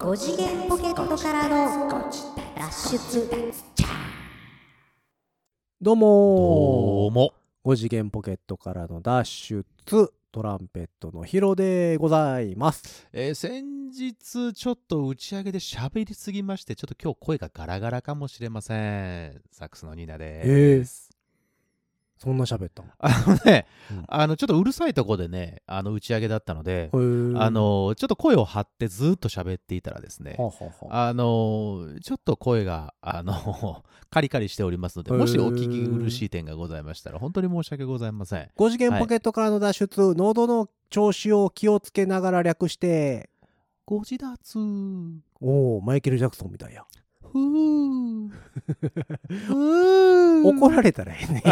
[0.00, 2.10] 5次元ポケットからの
[2.56, 3.28] 脱出
[5.78, 7.34] どうどもうも。
[7.66, 9.64] 5次元ポケットからの脱出
[10.32, 19.42] トランペットのヒロでございますえー先日ちょっと打ち上げで喋りすぎまして、ちょっと今日声がガラガラかもしれません。
[19.52, 21.19] サックスのニーナです。
[22.22, 22.90] そんな喋ったの？
[22.98, 24.04] あのね、うん。
[24.06, 38.50] あのちょっとうるさいとこでね、あの打ち上げだったので、あのちょっと声を張ってずっと喋っていたらですね、はあのちょっと声があの カリカリしておりますので、もしお聞き苦しい点がございましたら、本当に申し訳ございません。
[38.54, 43.30] 5次元ポケットからの脱出、喉の調子を気をつけながら略して。
[43.86, 44.58] ご自立。
[45.40, 46.84] おおマイケル・ジャクソンみたいや
[47.32, 48.28] ふー。
[49.46, 50.48] ふー。
[50.48, 51.42] 怒られたらええね。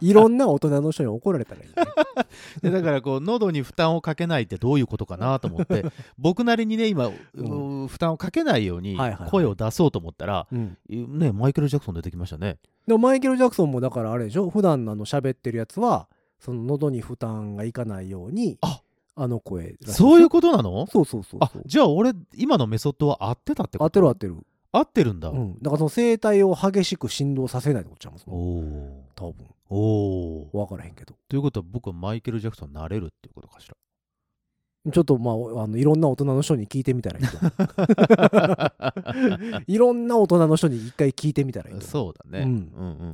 [0.00, 1.74] いろんな大人の人に怒られたらいいね。
[2.62, 5.84] でだからこう喉に負担をかけないってどういうことかなと思って
[6.18, 7.84] 僕なりにね今、うん。
[7.84, 9.30] う負担をかけないようにはいはいはい。
[9.30, 10.76] 声を出そうと思ったら、うん。
[10.88, 12.58] ねマイケル・ジャクソン出てきましたね。
[12.86, 14.50] でもマイケル・ジャクソンもだからあれでしょ？
[14.50, 18.80] 普段のあの喋ってるやつはその喉に負担がいかないようにあ
[19.16, 20.86] あの声らしいでしょそういうことなの？
[20.86, 21.62] そうそうそうあそう。
[21.66, 23.84] じゃあ俺今のメソッドは合ってたってこと？
[23.84, 24.36] 合ってる合ってる。
[24.72, 25.54] 合ってるんだ、うん。
[25.62, 29.46] だからその声帯を激しく振動させないってことちゃいますおお多分。
[29.70, 29.76] お
[30.52, 31.14] お分からへんけど。
[31.28, 33.74] ということは僕はマイケル・ジャクソンになれるっていうことかしら？
[34.92, 37.52] ちょっとまああのいろんな大人の人に聞いてみたらいいと思う。
[39.66, 42.48] いろんな大人の人に一回聞いてみたらいいと思そうだね、うん。
[42.48, 42.60] うんうん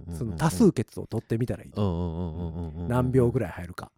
[0.06, 2.02] うんうその多数決を取ってみたらいいとうんうんうん
[2.36, 2.88] うんうんうん。
[2.88, 3.90] 何秒ぐらい入るか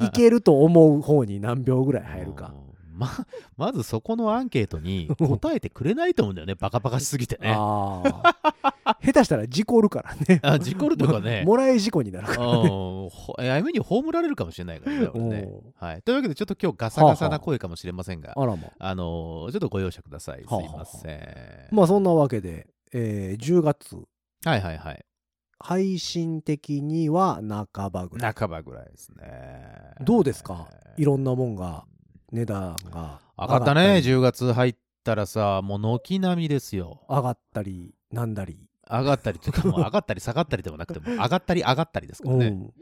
[0.00, 2.52] い いけると思う方に何秒ぐらい入るか。
[2.54, 3.10] うんま
[3.56, 7.54] まずそこのアンケートに 答えてくれないと思うんだよねバカバカしすぎてね。
[7.56, 8.02] あ
[8.84, 10.40] あ下手したら事故るからね。
[10.42, 11.42] あ事故るとかね。
[11.44, 13.60] もらい事故になるからね。
[13.60, 15.48] うに葬られるかもしれないからね俺ね。
[15.48, 18.62] おはい、というわけでちょっと今日ガサガサな声かもしれませんが、あらま。
[18.78, 20.40] あのーちょっとご容赦ください。
[20.40, 20.78] すいはあはあ。
[20.78, 21.14] ませ
[21.72, 23.96] ん、まあそんなわけで、えー10月。
[24.44, 25.04] はいはいはい
[25.62, 27.40] 配信的には
[27.72, 28.34] 半ばぐらい。
[28.36, 29.94] 半ばぐらいですね。
[30.00, 30.68] どうですか？
[30.96, 31.84] いろんなもんが
[32.32, 34.02] 値段が上がったね。
[34.02, 34.08] り。
[34.08, 34.74] 10月入っ
[35.04, 37.04] たらさもう軒並みですよ。
[37.08, 42.72] 上がったりなんだり、上がったりというかもう上がったり下がったりでもなくても上がったり上がったりですからね、うん、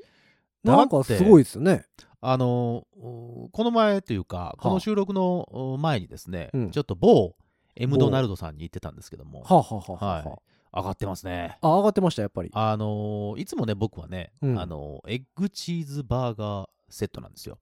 [0.65, 1.85] なんかすごいですよね
[2.21, 5.41] あのーこの前というかこの収録の
[5.75, 6.71] お前にですね、うん。
[6.71, 7.35] ちょっと某
[7.77, 9.43] M ドナルドさんに行ってたんですけども。
[9.43, 10.39] はあ、はあはあはあははい
[10.73, 11.59] 上がってますね。
[11.61, 12.51] あ、あ上がってましたやっぱり。
[12.53, 14.61] あのーいつもね僕はね、うん。
[14.61, 17.59] あのーエッグチーズバーガーセットなんですよ、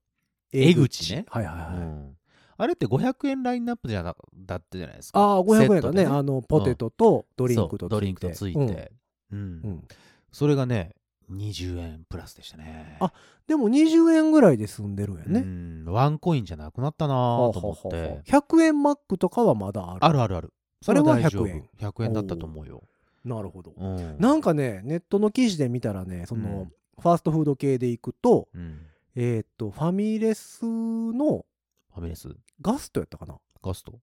[0.51, 1.25] 江口ね。
[1.29, 2.17] はいはいはい、うん。
[2.57, 5.19] あれって500円ラインナップじゃなだったじゃないですか。
[5.19, 5.69] ああ500円だね。
[5.69, 8.91] セットであのポテトとドリンクとドリンクとついて、
[9.31, 9.87] うん。
[10.31, 10.91] それがね
[11.31, 12.97] 20円プラスでしたね。
[12.99, 13.13] あ
[13.47, 15.85] でも20円ぐらいで済んでるんやね、うん。
[15.85, 20.05] ワンコインじゃなくなったなはあと思って、はあはあ100円マックとかはまだある。
[20.05, 20.53] あるあるある。
[20.81, 21.45] それは大丈夫。
[21.45, 21.69] 100円。
[21.79, 22.83] 100円だったと思うよ、
[23.23, 23.73] なるほど。
[23.77, 26.73] うん、なんかねネットの記事で見たらねその、うん。
[27.01, 28.85] ファーストフード系で行くとうん。
[29.15, 31.45] えーっとファミレスの
[31.93, 32.29] ファミレス？
[32.61, 33.37] ガストやったかな？
[33.61, 33.99] ガスト？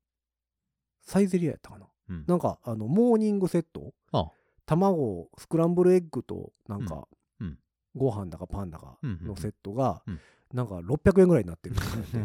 [1.02, 1.86] サイゼリアやったかな？
[2.10, 2.24] うん。
[2.26, 3.92] なんかあのモーニングセット。
[4.12, 4.30] あ
[4.66, 7.06] 卵スクランブルエッグとなんか、
[7.40, 7.46] うん。
[7.46, 7.58] うん。
[7.94, 9.26] ご飯だかパンだかうんうんうん。
[9.28, 10.20] のセットが、うん。
[10.52, 11.76] なんか600円ぐらいになってる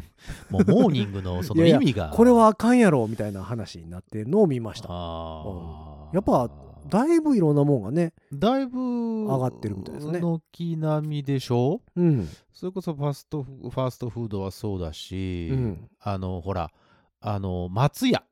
[0.50, 2.09] もうモーニングの その意味が。
[2.09, 4.88] これはあかんやろみたいな話になってるのを見ました。
[4.90, 6.16] あー。
[6.16, 6.50] やっぱ
[6.90, 8.80] だいぶいろんなもんがねだいぶ
[9.25, 10.19] 上がってるみたいですね。
[10.19, 11.81] 軒並みでしょ？
[11.96, 12.28] うん。
[12.52, 15.90] それこそファストフファーストフードはそうだし、うん。
[16.00, 16.72] あのほら
[17.20, 18.24] あの松屋。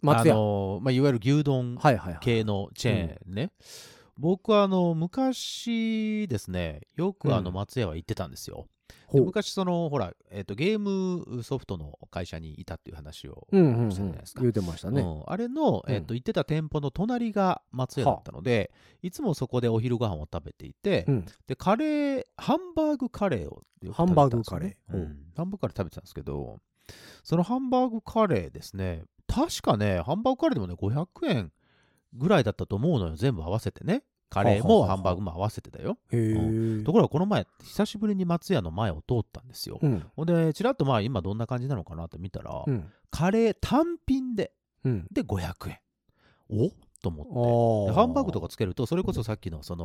[0.00, 0.34] 松屋。
[0.34, 2.22] あの、まあ、いわゆる牛丼はいはいはい。
[2.22, 3.50] 系のチェーンね、
[4.16, 7.54] 僕はあの昔ですねよくあのうん。
[7.56, 8.66] 松屋は行ってたんですよ、
[9.12, 13.90] 昔そのほら、えっとゲームソフトの会社にいたっていう話をうんうんうん。
[13.90, 15.22] したじゃないですか、言うてましたね、うん。
[15.26, 18.72] あれの、えっと行ってた店舗の隣が松屋だったので、
[19.02, 21.26] いつもそこでお昼ご飯を食べていて、うん。
[21.46, 23.90] でカレーハンバーグカレーをね。
[23.92, 24.94] ハンバーグカレー。
[24.94, 25.32] うん。
[25.36, 26.60] ハンバーグカレー食べてたんですけど
[27.22, 31.52] そのハンバーグカレーですね確かねハンバーグカレーでもね500円
[32.14, 34.02] ぐらいだったと思うのよ全部合わせてね
[34.32, 35.98] カレーもハンバーグも合わせてだよ。
[36.10, 40.06] へえところがこの前久しぶりに松屋の前を通ったんですよ、うん。
[40.16, 42.90] ほんでちらっとまあ今どんな感じなのかなって見たら、うん。
[43.10, 44.52] カレー単品で
[44.84, 45.06] うん。
[45.12, 45.78] で500円。
[46.50, 46.70] お？
[47.02, 47.92] と思って。
[47.92, 49.84] でハンバーグとかつけるとそれこそさっきのその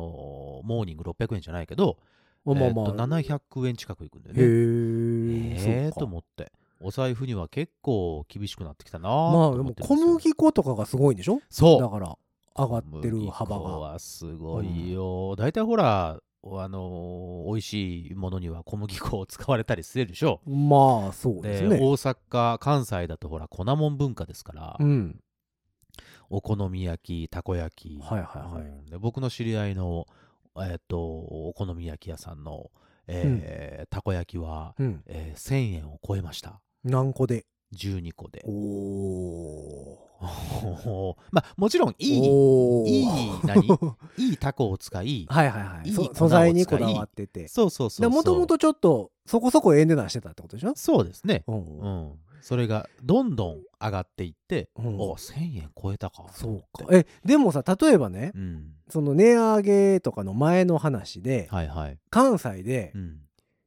[0.64, 1.98] モーニング600円じゃないけど、
[2.44, 4.44] まあえーっと700円近くいくんだよへね。
[4.44, 6.52] ええーと思って。
[6.80, 11.40] お財布には結構厳しくなってきたなまあでも小麦粉とかがすごいんでしょ？
[11.50, 11.80] そう。
[11.80, 12.16] だから
[12.58, 13.78] 上がってる幅が。
[13.78, 15.36] はすごいよ。
[15.36, 20.40] 大体ほら、あのー美味しいものには小麦粉を使われたりするでしょ。
[20.46, 21.78] まあそうですね。
[21.78, 25.20] で大阪関西だとほら粉もん文化ですから、うん。
[26.30, 28.62] お好み焼きたこ焼き、はいはいはい。
[28.62, 28.86] うん。
[28.86, 30.06] で僕の知り合いの、
[30.60, 32.70] えっとお好み焼き屋さんの、
[33.06, 35.02] えーたこ焼きは、うん。
[35.06, 36.60] えー1000円を超えました。
[36.84, 37.46] 何個で？
[37.74, 38.42] 12個で。
[38.46, 40.08] おお
[41.30, 43.06] まあもちろんいいいい
[43.44, 43.62] 何？
[44.18, 45.88] いいタコを使いはいはいはい。
[45.88, 47.46] いい素材にこだわってて。
[47.48, 48.10] そうそうそうそう。
[48.10, 50.72] もともとちょっとそこそこええ値段してたってことでしょ？
[50.74, 51.44] そうですね。
[51.46, 51.78] うん。
[51.78, 52.12] うん。
[52.40, 54.98] それがどんどん上がっていって、うん。
[54.98, 56.26] お1000円超えたか。
[56.32, 56.86] そうか。
[56.90, 58.72] えでもさ例えばねうん。
[58.88, 61.98] その値上げとかの前の話ではいはい。
[62.10, 63.20] 関西でうん、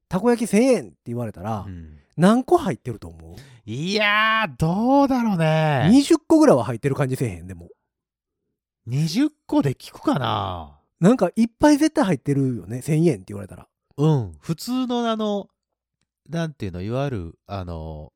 [0.10, 3.36] たこ焼き1000円って言われたらうん何個入ってると思う？
[3.66, 5.90] いやーどうだろうね。
[5.92, 7.70] 20個ぐらいは入ってる感じせえへんでも。
[8.88, 10.78] 20個で効くかな。
[11.00, 13.68] なんかいっぱい絶対入ってるよね1000円って言われたら。
[13.98, 14.34] うん。
[14.40, 15.48] 普通のあの
[16.30, 18.14] なんていうのいわゆるあの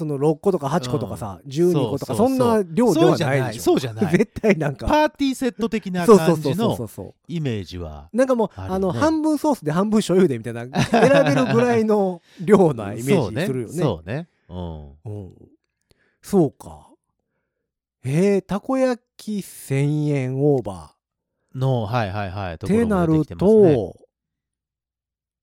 [0.00, 3.62] その6個とか8個とかさ、12個とかそんな量ではないでしょ。
[3.62, 4.02] そうじゃない。
[4.02, 4.16] そうじゃない。
[4.16, 4.86] 絶対なんか。
[4.86, 6.88] パーティーセット的な感じの
[7.28, 13.74] イメージはうなんかもうあの半分ソースで半分醤油でみたいな選べるぐらいの量なイメージするよね。
[13.74, 14.28] そうね。
[14.48, 14.96] そうね。
[15.04, 15.32] うん、
[16.22, 16.88] そうか。
[18.02, 20.94] えー、たこ焼き1000円オーバ
[21.54, 22.54] うんのはいはいはい。
[22.54, 23.74] ーところってなるも出てきてますね。
[23.74, 23.96] と、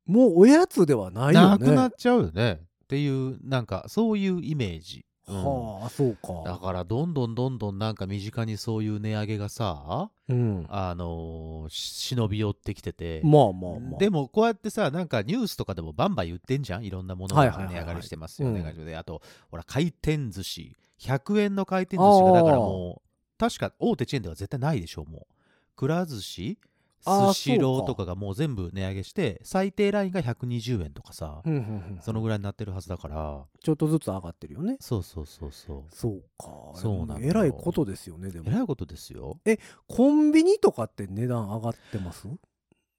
[0.08, 5.44] もうおやつではないよなねくなっちゃうよねっていうなんかそういうイメージ、うん。
[5.82, 10.66] はあそうだかからどんどんどんどんなんか身近にそういう値上げがさうん。
[10.70, 14.00] あのーし忍び寄ってきてて、まあまあまあ。
[14.00, 16.86] でもこうやってさなんかニュースとかでもバンバン言ってんじゃん？
[16.86, 17.76] いろんなものはいはいはいはい。
[17.76, 18.86] が値上がりしてますよね、うん。
[18.86, 20.78] であとほら回転寿司。
[21.00, 25.76] 100円の回転寿司がだからもう確か大手チェーンでは絶対ないでしょもう。
[25.76, 26.58] くら寿司
[27.02, 32.00] スシローとかがもう全部値上げして最低ラインが120円とかさ、うんうんうん。
[32.02, 33.46] そのぐらいになってるはずだから。
[33.64, 34.78] ちょっとずつ上がってるよね。
[34.80, 35.84] そうそうそうそう。
[35.90, 36.48] そうか。
[36.76, 37.30] そうなのよ。
[37.30, 38.46] えらいことですよねでも。
[38.48, 39.40] えらいことですよ。
[39.88, 42.28] コンビニとかって値段上がってます？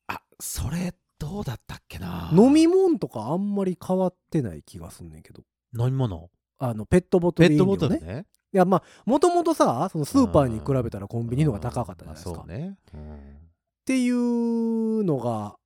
[0.07, 2.31] あそれどうだったっけな。
[2.33, 5.43] 飲み物とかあんまり変わってない気がすんねんけど。
[5.79, 6.31] 飲み物？
[6.61, 8.27] あのペットボトペットボトルね。
[8.53, 13.48] いやまあもともとさそのスーパーに比べたらコンビニの方が高かったじゃないですか、うんまあそうね、うん
[13.89, 15.57] っていうのが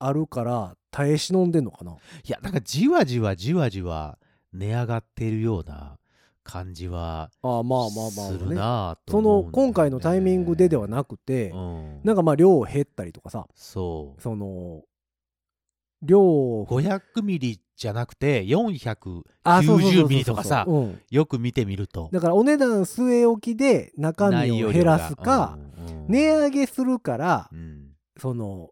[0.00, 1.92] あるから耐え忍んでんのかな？
[1.92, 1.96] い
[2.26, 4.18] やなんかじわじわじわじわ
[4.52, 5.96] 値上がっているような
[6.42, 9.46] 感じはああまあまあまあするねなぁとそ思うんだよね。
[9.46, 12.00] の今回のタイミングでではなくて、うん。
[12.02, 13.46] なんかまあ量減ったりとかさ。
[13.54, 14.20] そう。
[14.20, 14.82] その
[16.02, 16.66] 量を。
[16.66, 18.46] 500ミリじゃなくて
[19.42, 21.00] あそうそうそうそう490ミリとかさうん。
[21.10, 22.10] よく見てみると。
[22.12, 26.06] だからお値段据え置きで中身を減らすか、うんうん。
[26.08, 27.88] 値上げするからうん。
[28.18, 28.70] その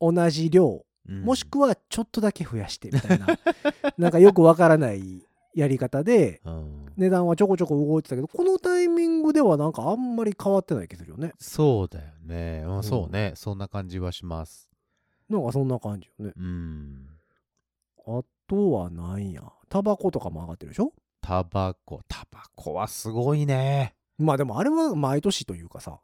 [0.00, 1.22] 同じ量うん。
[1.22, 3.26] もしくはちょっとだけ増やしてみたいな。
[3.98, 5.22] なんかよくわからない
[5.54, 6.86] やり方でうん。
[6.96, 11.34] 値段はちょこちょこ動いてたけどこのタイミングではなんかあんまり変わってない気するよね。
[11.38, 13.32] そうだよね、そうね。
[13.36, 14.70] そんな感じはします
[15.28, 16.32] なんかそんな感じよね。
[16.36, 17.06] うん。
[18.06, 19.42] あとはなんや。
[19.68, 20.92] タバコとかも上がってるでしょ？
[21.20, 22.00] タバコ。
[22.08, 23.94] タバコはすごいね。
[24.18, 25.98] まあでもあれは毎年というかさ。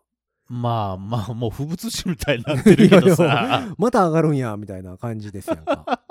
[0.48, 6.02] まあまあもう不物種みたいになってるけどいやいさやまた上がるんやみたいな感じですやんか、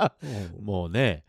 [0.57, 1.23] う んもうね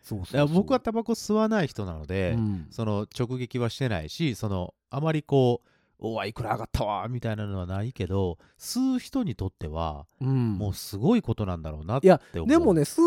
[0.55, 2.67] 僕はタバコ吸わない人なので、うん。
[2.71, 5.69] その直撃はしてないしそのあまりこう
[6.05, 10.59] おわいくら上がったわみたいなのはないけど吸う人にとってはうん。
[10.59, 13.01] もうすごいことなんだろうなっていや思うでもね吸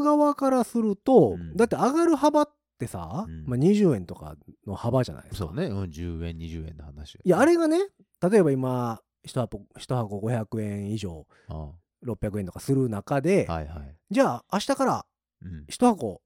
[0.00, 1.56] う側からすると、うん。
[1.56, 3.44] だって上がる幅ってさ、うん。
[3.46, 4.36] まあ、20円とか
[4.66, 5.46] の幅じゃないですか。
[5.46, 7.18] そうね、うん、10円20円の話。
[7.22, 7.78] いやあれがね
[8.22, 11.70] 例えば今1箱一箱500円以上あ
[12.06, 15.04] 600円とかする中で、はいはい、じゃあ明日から
[15.40, 16.20] うん、1箱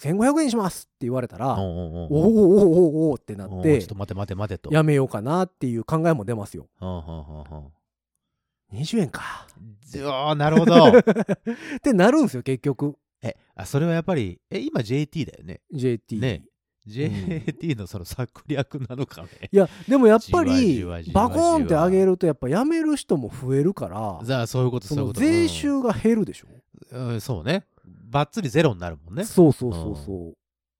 [0.00, 4.72] 1500円にしますって言われたら、おうおうおうおおおおおおってなってちょっと待て待て待てと。
[4.72, 6.66] やめようかなっていう考えも出ますよ。
[6.80, 8.80] うんうんうんうん。
[8.80, 9.46] 20円か。
[9.86, 10.86] じゃあなるほど。
[10.98, 12.96] ってなるんですよ結局。
[13.22, 15.60] えあそれはやっぱりえ今 JT だよね。
[15.72, 16.44] JT ね。
[16.86, 19.28] JT のその策略なのかね。
[19.50, 25.20] いやでもやっぱりバコーンって上げるとやっぱやめる人も増えるからじゃあそういうことそういうこと。
[25.20, 26.48] 税収が減るでしょ、
[26.92, 27.08] うん。
[27.08, 27.66] うんそうね
[28.16, 29.24] ばっつりゼロになるもんね。
[29.24, 30.32] そうそうそうそ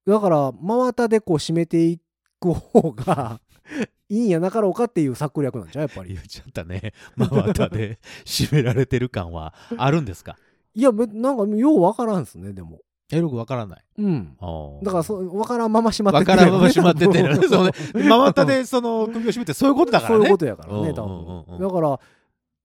[0.06, 0.10] う。
[0.10, 1.98] だから真綿でこう締めてい
[2.40, 3.40] く方が
[4.08, 6.14] いいんやなかろうかっていう策略なんじゃうやっぱり。
[6.14, 6.92] 言っちゃったね。
[7.16, 10.36] ままたで 締められてる感はあるんですか？
[10.74, 12.80] いやべなんかようわからんっすねでも。
[13.12, 13.84] えよくわからない。
[13.98, 14.36] うん。
[14.82, 17.66] だからそうわからんまま閉まってわからんまま閉まってってる多分 そう
[18.02, 18.08] ね。
[18.08, 20.18] ままたでその首を絞めてそういうことだからね。
[20.18, 21.58] そういうことやからね多分。
[21.60, 22.00] だから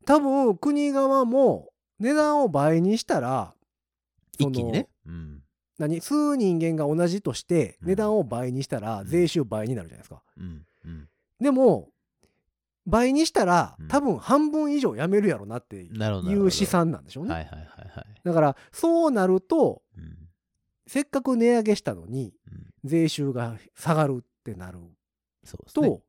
[0.05, 3.53] 多分国側も値段を倍にしたら
[4.49, 4.87] 一気にね。
[5.05, 5.43] うん。
[5.77, 6.01] 何？
[6.01, 10.21] 吸う人間が同じとしてうん値段を倍にしたらうん税収倍になるじゃないですか。
[10.37, 10.65] うん。
[10.85, 11.09] うん。
[11.39, 11.89] でも
[12.85, 16.65] 倍にしたらうん多分半分以上やめるやろなっていう試。
[16.65, 17.49] 算なんでしょうね。
[18.23, 20.17] だからそうなるとうん。
[20.87, 22.67] せっかく値上げしたのにうん。
[22.83, 24.79] 税収が下がるってなる。
[25.73, 26.03] と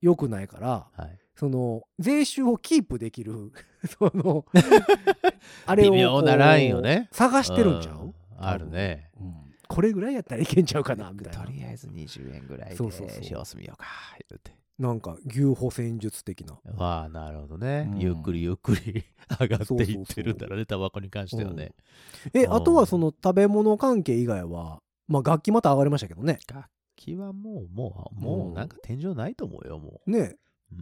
[0.00, 1.18] 良くないからはい。
[1.38, 3.52] その税収をキープできる
[3.86, 4.44] その
[5.66, 7.08] あれを微妙なラインをね。
[7.12, 9.10] 探してるんちゃう、あるね。
[9.20, 9.34] うん。
[9.68, 11.44] これぐらいやったらいけんちゃうかなみたいな。
[11.44, 12.90] とりあえず20円ぐらいで様
[13.44, 13.86] 子見ようか
[14.28, 14.52] 言うて。
[14.80, 16.58] なんか牛歩戦術的な。
[16.76, 17.98] わあなるほどね、うん。
[18.00, 19.04] ゆっくりゆっくり
[19.40, 20.66] 上がっていってるんだろうね。
[20.66, 21.72] タバコに関してはね、
[22.34, 22.54] えうん。
[22.54, 26.40] あとはその食べ物関係以外はまあ楽器また上がりましたけどね。
[26.52, 30.38] 楽器はもうもうもうなんか天井ないと思うよもねう、うん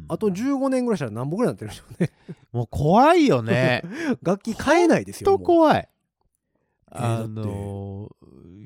[0.08, 2.10] あと15年ぐらいしたら何本ぐらいになってるんでしょうね。
[2.52, 3.82] もう怖いよね。
[4.22, 5.88] 楽器買えないですよと怖い。
[6.90, 8.10] あの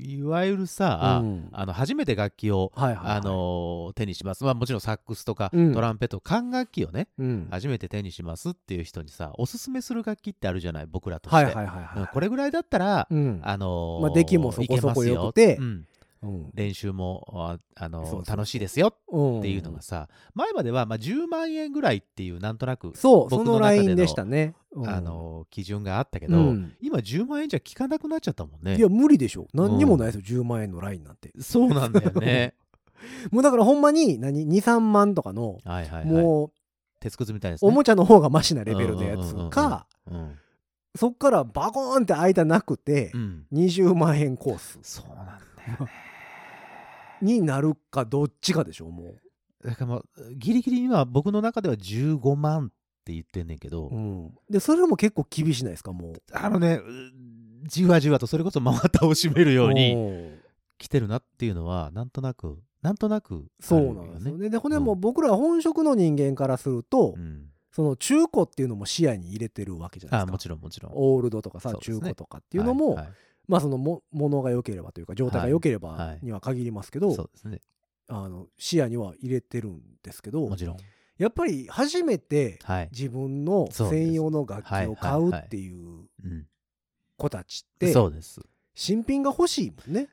[0.02, 1.48] いわゆるもさ、ううん。
[1.52, 3.16] あの初めて楽器を、はいはいはい。
[3.16, 5.74] あの手にします、まあ、もちろんサックスとか、うん。
[5.74, 7.48] トランペット管楽器をねうん。
[7.50, 13.40] 初めて手にしますっていう人にさおすすめする楽器ってあるじゃない僕らとして、はいはいはいはいうんこれぐらいだったら、うん。
[13.42, 15.56] あのーまあ出来もそこそこいけます良くて。
[15.56, 15.86] うんうん
[16.54, 24.54] 練習もあ、あの楽しいですよっうんていうのがさ、前まではまあ10万円ぐらいっていうなんとなく、そうそ僕の中でののラインでしたね。
[24.72, 24.88] うん。
[24.88, 26.74] あのー基準があったけど、うん。
[26.80, 28.76] 今10万円じゃ効かなくなっちゃったもんね。
[28.76, 29.48] いや無理でしょ。
[29.54, 31.32] 何にもないですよ10万円のラインなんて。
[31.40, 32.54] そうなんだよね。
[33.32, 36.04] もうだからほんまに何23万とかのはいはいはい。
[36.06, 36.52] もう
[37.00, 37.68] 鉄くずみたいですね。
[37.68, 40.38] おもちゃの方がマシなレベルのやつかうん、
[40.94, 44.78] そっからバコーンって間なくてうん、20万円コース。
[44.82, 45.32] そうなんだ
[45.78, 46.10] よね
[47.22, 49.14] になるかどっちかでしょも
[49.64, 50.04] だからもう
[50.36, 52.68] ギリギリ今僕の中では15万っ
[53.04, 56.22] て言ってんねんけど、う、うん、でそれも結構厳しないですかもう。
[56.32, 56.82] あのね、う
[57.66, 59.98] じわじわとそれこそ真綿を締めるようにう。
[59.98, 60.40] ん
[60.80, 64.48] 来てるなっていうのは、なんとなく、なんとなくあそうなんですよね。
[64.48, 67.50] でほんでもう僕ら本職の人間からすると、うん。
[67.70, 70.32] その中古っていうのも視野に入れてるわけじゃないあ、ですか。
[70.32, 70.92] もちろんもちろん。
[70.92, 71.78] っオールドとかさ、ね。
[71.80, 73.12] 中古とかっていうのも、はいはい
[73.50, 77.61] まあそのも物が良ければというか状態が良ければには限りますけど、そうですね。
[78.09, 80.76] あの視野には入れてるんですけどもちろん。
[81.19, 82.88] やっぱり初めてはい。
[82.92, 86.47] 自分の専用の楽器を買うっていううん、
[87.16, 88.40] 子たちってそうです。
[88.75, 90.09] 新品が欲しいもんね。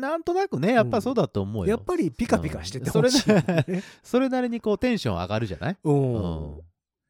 [0.00, 1.70] なんとなくね、やっぱそうだと思うよ。
[1.70, 5.76] やっぱりピカピカしててしいもんね、それなりにこうテンション上がるじゃない？
[5.84, 6.14] うん。
[6.14, 6.18] う
[6.58, 6.60] ん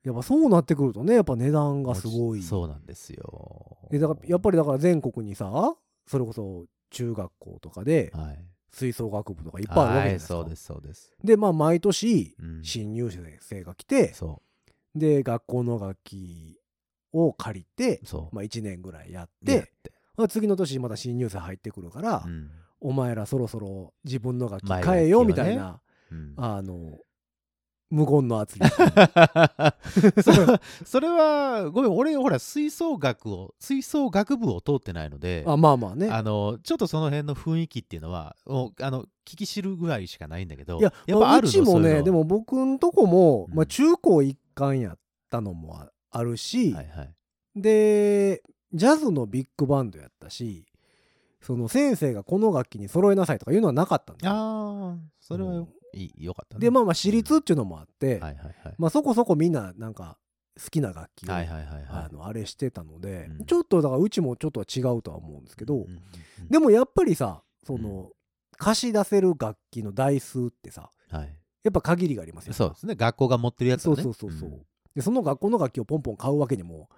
[0.05, 3.79] やっぱそうなってくるとねやっぱ値段がすごいそうなんですよ。
[3.91, 5.75] でだからやっぱりだから全国にさ
[6.07, 8.45] それこそ中学校とかではい。
[8.75, 11.13] 吹奏楽部とかいっぱいあるわけじゃないはい、ですか、そうです、そうです。
[11.23, 14.41] でまあ毎年うん新入生が来て、そ
[14.95, 16.59] で学校の楽器
[17.13, 18.01] を借りて。
[18.33, 22.51] まあ、1年ぐらいやっでて、まあ次の年また新入生入ってくるから、うん
[22.85, 25.81] お前らそろそろ自分の楽器前楽器をね買えよみたいな、
[26.11, 26.99] うんあの
[27.93, 28.73] 無言の圧力。
[30.23, 30.33] そ
[30.87, 36.09] それはごめん俺ほら吹奏楽を吹奏楽部を通ってないのであまあまあね。
[36.09, 43.55] あのちょっとその辺の雰囲気っていうのはもうあの聞き知るぐらいしかないんだけどいややっぱあるうちもねでも僕んとこも、うん。
[43.55, 47.15] まあ、中高一貫やったのもああるし、はいはい。
[47.55, 50.65] でジャズのビッグバンドやったし
[51.43, 54.33] その先生がこの楽器に揃えなさいとかいうのはなかったんですよ。
[54.33, 56.61] ああそれはよ,、いいよかったね。
[56.61, 58.75] でまあまあ私立っていうのもあって、はいはいはい。
[58.79, 60.19] まあ、そこそこみんななんか
[60.63, 61.87] 好きな楽器を、はいはいはいはい。
[61.89, 63.47] あのあれしてたので、うん。
[63.47, 66.49] ちょっとだからうちもちょっとは違うとは思うんですけど、うんうんうん。
[66.49, 68.11] でもやっぱりさその、
[68.57, 71.35] 貸し出せる楽器の台数ってさはい。
[71.65, 72.95] やっぱ限りがありますよそうですね。
[72.95, 74.03] 学校が持ってるやつそうはね。
[74.03, 74.61] そうそうそう、ん。
[74.95, 76.89] でその学校の楽器をポンポン買うわけにも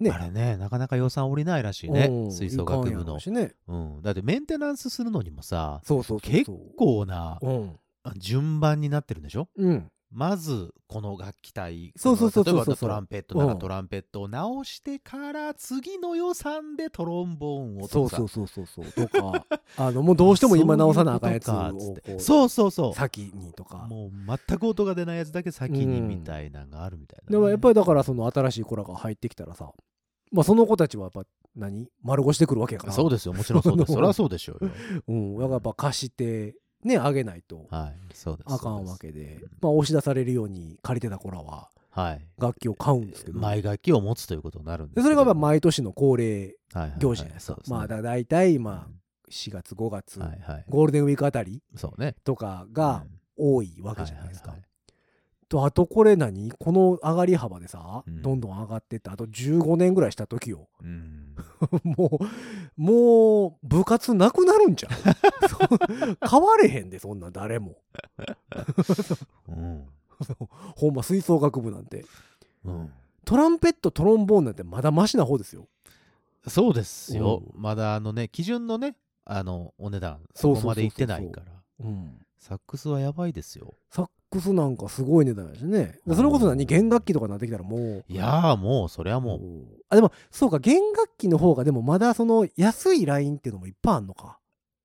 [0.00, 0.10] ね。
[0.10, 2.06] あれねなかなか予算下りないらしいね。
[2.10, 2.32] うん。
[2.32, 3.18] 吹奏楽部の。
[3.18, 3.54] ね。
[3.66, 6.32] うん、だってメンテナンスするのにもさそうそうそう。
[6.32, 7.78] 結構なうん
[8.16, 9.48] 順番になってるんでしょ？
[9.56, 9.90] うん。
[10.10, 13.58] まずこの楽器体そうそうそうそう例えばトランペットならうん。
[13.58, 18.16] トランペットを直してから次の予算でトロンボーンをとかさ。
[18.16, 19.06] そうそうそうそうそう。
[19.06, 19.46] とか
[19.76, 21.74] あのもうどうしても今直さなあかんやつを
[22.16, 22.94] そうそうそうそう。
[22.94, 23.86] 先にとか。
[23.90, 24.10] もう
[24.48, 29.70] 全く音が出ないやつだけ先にみたいなのがあるみたいなね、でもやっぱりだからその新しい子らが入ってきたらさ
[30.32, 31.24] まあその子たちはやっぱ
[31.54, 31.86] 何？
[32.02, 32.92] 丸腰してくるわけやから。
[32.94, 33.34] そうですよ。
[33.34, 33.92] もちろんそうです。
[33.92, 34.70] それはそうでしょうよ。
[35.08, 35.34] うん。
[35.34, 37.92] だからやっぱ貸してねあげないとあ
[38.58, 42.20] かんわけでまあ押し出されるように借りてた子らはすはい。
[42.38, 43.40] 楽器を買うんですけど。
[43.40, 50.64] 前楽器を持つということになるんですそれがまあ毎年の恒例はいはいはい行事じゃないですかまあだ大体まあ4月5月はいはい。
[50.68, 52.14] ゴールデンウィークあたりそうね。
[52.24, 53.04] とかが
[53.36, 54.50] 多いわけじゃないですか。
[54.50, 54.68] はいはい
[55.48, 56.52] とあとこれ何？
[56.52, 58.22] この上がり幅でさ、うん。
[58.22, 60.68] どんどん上がってってあと15年ぐらいした時よ。
[60.82, 61.36] うん。
[61.84, 62.20] も
[62.76, 64.92] うもう部活なくなるんじゃん。
[66.28, 67.76] 変われへんでそんなん誰も。
[69.48, 69.86] うん。
[70.76, 72.04] ほんま吹奏楽部なんて。
[72.64, 72.92] うん。
[73.24, 75.68] トランペットトロンボーンなんてまだマシな方ですよ。
[76.46, 77.42] そうですよ。
[77.54, 81.52] うまだあのね基準のねあのお値段そこまでいってないから。
[81.80, 82.18] うん。
[82.38, 83.74] サックスはやばいですよ。
[83.90, 85.98] サックスなんかすごい値段やしね。
[86.06, 86.64] それこそ何？
[86.66, 88.04] 弦楽器とかになってきたらもう。
[88.08, 89.40] いやーもうそりゃもう。
[89.88, 94.38] あでもそうか弦楽器の方がでもまだその安いラインっていうのもいっぱいあんのか。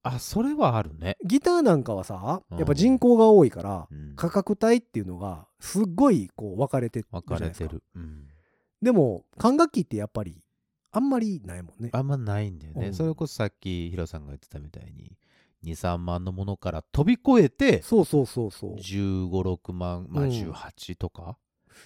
[0.04, 1.18] あそれはあるね。
[1.26, 2.58] ギターなんかはさうん。
[2.58, 7.84] やっぱ人口が多いからうん価格帯っていうのがすっごいこう分かれてる分かれてる。
[7.96, 8.28] うん。
[8.82, 10.42] でも管楽器ってやっぱり
[10.92, 11.90] あんまりないもんね。
[11.92, 12.94] あんまないんだよね、うん。
[12.94, 15.12] それこそさっきヒロさんが言ってたみたいに
[15.64, 18.76] 23万のものから飛び越えてそうそうそうそう。
[18.76, 20.30] 1 5 6万まあうん。
[20.30, 21.38] 18とか、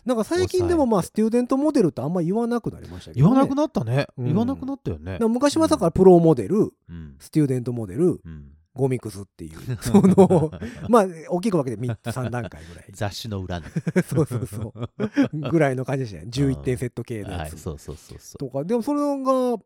[0.05, 4.25] なんか最近でもまあスチューデントモデルってあんま言わなくなりましたけど、ね、言わなくなったね、うん。
[4.25, 5.17] 言わなくなったよね。
[5.19, 7.15] 昔はだからプロモデルうん。
[7.19, 8.53] スチューデントモデルうん。
[8.73, 10.51] ゴミクスっていう その
[10.87, 12.85] まあ大きく分けて3つ3段階ぐらい。
[12.91, 13.65] 雑誌の裏に。
[14.05, 15.49] そうそうそう。
[15.49, 16.27] ぐらいの感じでしたね。
[16.29, 18.17] 11点セット系のはいやつそうそうそう。
[18.19, 18.63] そとか。
[18.63, 19.57] でもそれが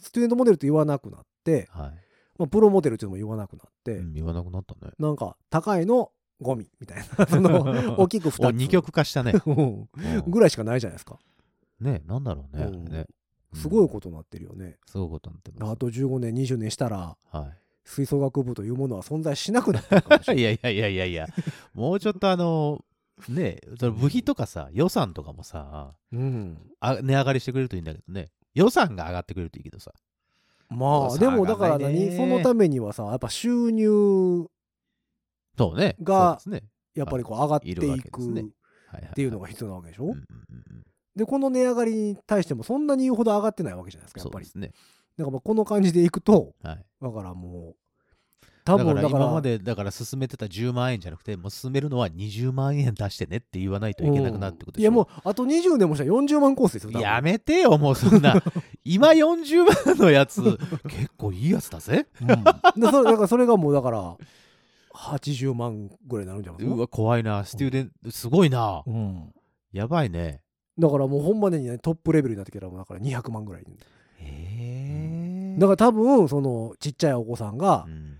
[0.00, 2.01] スチューデントモデルって言わなくなって、うはい、
[2.42, 4.92] まあ、プロモデルっていうのも言わなくなって、うん言わなくなったね。
[4.98, 7.26] なんか高いのゴミみたいな。
[7.26, 7.62] その
[7.96, 9.32] 大きくお2つ二極化したね、
[10.26, 11.20] ぐらいしかないじゃないですか。
[11.78, 12.84] ねなんだろうね,、うん。
[12.86, 13.06] ね。
[13.54, 15.70] すごいうんことになってるよね、すごいことになってます。
[15.70, 17.58] あと15年20年したらはい。
[17.84, 20.42] 吹奏楽部というものは存在しなくなっかもしれない。
[20.42, 21.26] いやいやいやいや、
[21.74, 22.84] もうちょっとあの、
[23.28, 28.30] ねその部費とかさ、予算とかもさ、うん、あ値上がりしてくれるといいんだけどね。
[28.54, 29.92] 予算が上がってくれるといいけどさ。
[30.72, 32.16] まあでもだから何？
[32.16, 34.46] そのためにはさやっぱ収入
[35.56, 35.96] そうね。
[36.02, 36.38] が。
[36.94, 37.82] やっぱりこう上がっていくっ
[39.14, 40.14] ていうのが必要なわけでしょ、
[41.16, 44.72] でこの値上がりに対してもそんなに言うほど上がってないわけじゃないですかやっぱりそうですね。
[45.16, 46.84] だからまあこの感じでいくとはい。
[47.00, 47.76] だからもう
[48.64, 54.82] 多分だから今まで、だから進めてた10万円じゃなくて、もう進めるのは20万円出してねって言わないといけなくなるってことでしょ。
[54.82, 58.42] いやもうあと20年もしたら40万コースですよやめてよ、もうそんな。
[58.84, 60.42] 今40万のやつ、
[60.88, 62.06] 結構いいやつだぜ。
[62.20, 62.34] うんだ
[62.92, 64.16] からそれがもうだから
[64.94, 66.76] 80万ぐらいになるんじゃないですか？
[66.76, 67.44] うわ、怖いな。
[67.44, 68.82] ステューデント、すごいな。
[68.86, 69.32] うん
[69.72, 70.42] やばいね。
[70.78, 75.56] だからもうほんまにねトップレベルになってきたらもうだから200万ぐらいへえ。
[75.58, 78.11] だから多分そのちっちゃいお子さんがうん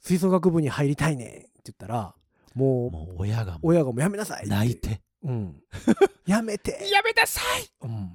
[0.00, 2.14] 吹奏楽部に入りたいねんって言ったら
[2.54, 4.48] もうもう親がも親がもうやめなさいって。
[4.48, 5.00] 泣いて。
[5.24, 5.62] うん、
[6.26, 7.70] やめて、やめなさい。
[7.82, 8.08] うん、っ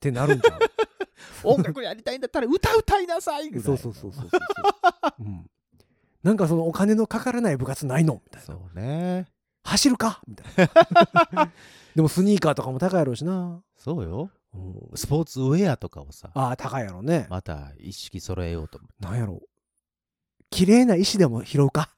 [0.00, 0.58] てなるんじゃ
[1.44, 3.50] 音楽やりたいんだったら歌歌いなさい。
[3.50, 5.50] んそうそうそうそうそうそう、うん、
[6.22, 8.46] なんかそのお金のかからない部活ないのみたいな。
[8.46, 9.26] そうね。
[9.62, 10.20] 走るか？
[10.26, 10.68] みたい
[11.32, 11.52] な。
[11.94, 14.30] でもスニーカーとかも高いやろうしな、そうよ。
[14.54, 14.96] うん。
[14.96, 19.40] スポーツウェアとかをさ、ああ高いやろね、また一式揃えようと思なんやろ
[20.50, 21.90] 綺麗な石でも拾うか、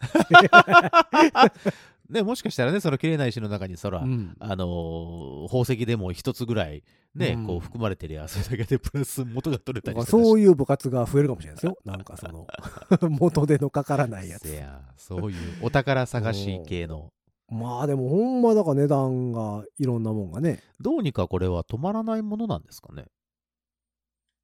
[2.09, 2.13] う。
[2.13, 4.37] ね、もしかしたらね、その綺麗な石の中にそら、うん。
[4.39, 6.83] あのー宝石でも一つぐらい
[7.15, 7.47] ね、うん。
[7.47, 11.77] こう含まれてりゃ、 それだけでプラス元が取れたりそういう部活が増えるかもしれないですよ。
[11.85, 12.47] なんかその
[13.11, 14.49] 元手のかからないやつ。
[14.49, 17.11] せやそういうお宝探し系の。
[17.49, 20.63] まあでもほんまだから値段がいろんなもんがね。
[20.81, 23.05] どうにかこれは止まらないものなんですかね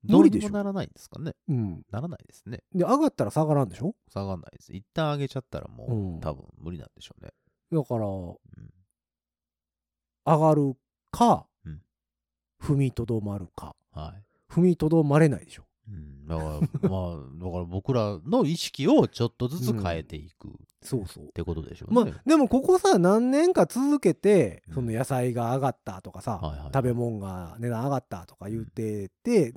[0.03, 1.33] 無理でもならないんですかね。
[1.49, 1.83] うん。
[1.91, 2.61] ならないですね。
[2.75, 3.95] で上がったら下がらんでしょ？
[4.13, 4.73] 下がんないです。
[4.73, 6.21] 一旦上げちゃったらもう、うん。
[6.21, 7.31] 多分無理なんでしょうね。
[7.71, 8.39] だからうん。
[10.25, 10.77] 上がる
[11.11, 11.83] か、うん。
[12.61, 13.75] 踏みとどまるか。
[13.93, 14.53] はい。
[14.53, 15.65] 踏みとどまれないでしょ？
[15.89, 20.51] うん、だから、まあ、だから僕らの意識をちょっとずつ変えていくっ
[20.83, 21.29] そうそう。
[21.33, 22.11] てことでしょうね。
[22.11, 24.75] まあでもここさ何年か続けてうん。
[24.75, 29.53] その野菜が上がったとかさ、はいはい食べ物が値段上がったとか言ってて、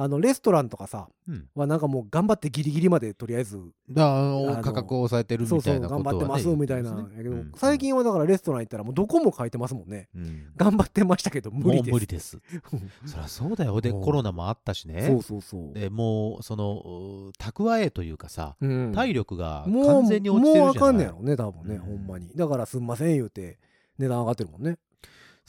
[0.00, 4.04] あのレストランとかさうん、はなんかもう頑張ってギリギリまでとりあえずだ
[4.62, 6.90] 価格を抑えてるみそうそうたいなことは、ね、頑張ってますみたいな。
[6.90, 10.08] やけど、うん最近はだからレストラン行ったらもうどこも書いてますもんね。
[10.14, 10.52] うん。
[10.56, 11.90] 頑張ってましたけど無理です。
[11.90, 12.38] もう無理です。
[13.04, 13.80] そりゃそうだよ。
[13.80, 14.02] で、うん。
[14.02, 15.02] コロナもあったしね。
[15.06, 18.92] そうそうそう、でもう、その、う蓄えというかさ、うん。
[18.94, 20.92] 体力がもう完全に落ちてもうあるじゃない。
[20.92, 21.80] かんねやろね多分ね、うん。
[21.80, 22.30] ほんまに。
[22.36, 23.58] だからすんません言うて
[23.98, 24.78] 値段上がってるもんね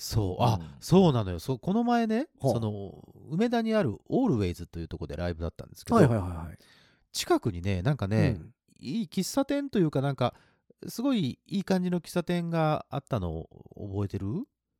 [0.01, 0.67] そう、あ、うん。
[0.79, 1.39] そうなのよ。
[1.39, 6.57] そうこの前ね、はあその、梅田にあるオールウェイズというところでライブだったんですけど、はいはいはいはい。
[7.11, 8.39] 近くにね、なんかね、
[8.79, 10.33] いい喫茶店というかなんか
[10.87, 14.27] すごいいい感じの喫茶店があったのを覚えてる？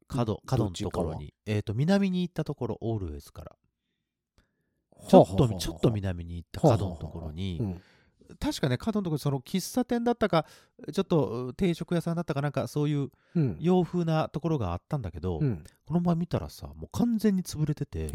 [0.08, 1.34] 角角のところに。
[1.46, 3.56] えっ、と南に行ったところオールウェイズから
[5.08, 7.82] ちょっとちょっと南に行った角のところにうん
[8.40, 10.46] 確かね角のところその喫茶店だったか
[10.92, 13.58] ちょっと定食屋さんだったかなんかそういううん。
[13.60, 15.64] 洋風なところがあったんだけど、うん。
[15.88, 18.08] この前見たらさもう完全に潰れてて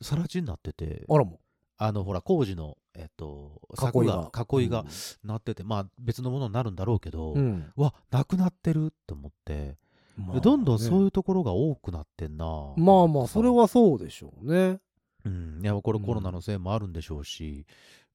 [0.00, 1.40] 更地になっててあらも
[1.76, 4.84] あのほら工事のえっと囲い柵がが囲いが
[5.24, 7.72] なってて、まあ別のものになるんだろうけど、うん。
[7.76, 9.76] うわなくなってるって思って、
[10.16, 12.44] まあでどんどんそうねいうところが多くなってんな。
[12.76, 14.80] まあまあそれはそうでしょうね。
[15.24, 15.60] うん。
[15.62, 16.04] いやこれうん。
[16.04, 17.64] コロナのせいもあるんでしょうし、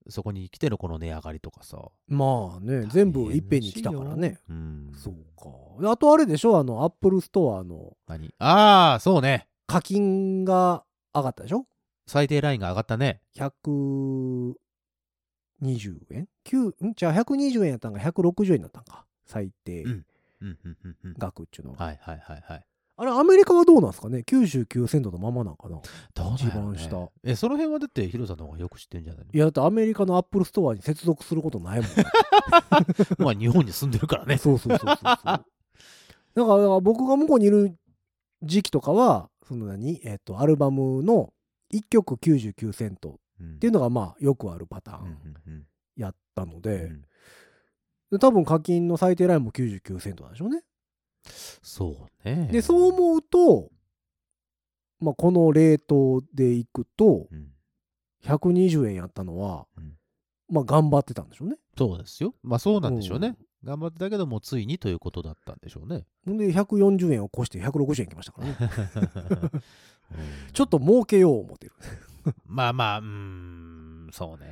[0.10, 1.78] そこに来てのこの値上がりとかさ。
[2.08, 4.40] まあね全部いっぺんに来たからね。
[4.50, 4.92] うん。
[4.96, 5.50] そうか。
[5.82, 6.58] であとあれでしょ？
[6.58, 8.34] あのアップルストアの何？
[8.40, 9.48] ああそうね。
[9.68, 11.66] 課金が上がったでしょ？
[12.08, 13.22] 最低ラインが上がったね。
[13.36, 14.54] 120
[16.12, 16.94] 円 ?9 ん？
[16.96, 19.06] じゃあ120円やったんが160円になったんか。
[19.26, 19.84] 最低。
[19.84, 20.06] うん。
[20.42, 21.14] うんうんうんうん。
[21.18, 22.66] 額っちゅうのが、はいはいはいはい
[22.98, 25.82] あれアメリカはどうなんですかね？99セントのままなんかな？
[26.14, 27.10] どう一番下。
[27.24, 29.32] えその辺はだってヒロさんの方がよく知ってんじゃないの？
[29.34, 31.90] いやだってアメリカのアップルストアに接続することないもん。
[33.24, 34.38] まあ日本に住んでるからね。
[34.38, 35.06] そうそうそうそうそう。
[35.16, 35.46] だか
[36.58, 37.78] ら僕が向こうにいる
[38.44, 40.00] 時期とかはその何？
[40.06, 41.34] えっ、とアルバムの
[41.74, 45.10] 1曲99セントっっていうのがまあよくあるパターうんン
[45.48, 45.66] うんうん。
[45.98, 47.02] やったのうで,、ん。
[48.12, 50.62] で多分課金の最低ラインも99セントなんでしょうね
[51.62, 52.50] そうね。
[52.52, 53.70] でそう思うと、
[55.00, 57.52] まあ、このレートでいくとうん。
[58.24, 59.94] 120円やったのは、うん。
[60.50, 61.58] まあ頑張ってたんでしょうね。
[61.78, 62.34] そうですよ。
[62.44, 68.56] まあそうなんでしょうね、頑張ってたけどもついにということだったんでしょうね、ほんで140円を越して160円きましたからね。
[68.60, 71.74] う んちょっと儲けよう思ってる。
[72.46, 74.46] まあまあうーんそうね、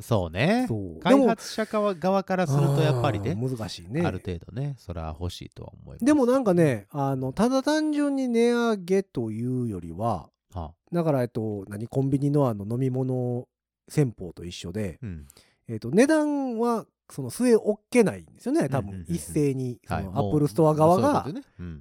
[0.00, 0.66] そうね。
[0.68, 0.94] そう。
[0.94, 4.02] で開も発者側側からするとやっぱりね難しいね。
[4.04, 6.04] ある程度ねそれは欲しいとは思います。
[6.04, 10.72] でもなんかねあのただ単純に値上げというよりはあ。
[10.92, 13.46] だからえっと何コンビニのあの飲み物
[13.88, 15.26] 戦法と一緒で、うん。
[15.68, 19.04] えっと値段はその据え置けないんですよね多分。
[19.08, 21.26] 一斉にアップルストア側が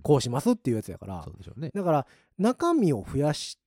[0.01, 1.21] こうしますっていうやつやから。
[1.23, 1.69] そうでしょうね。
[1.73, 3.59] だから中身を増やし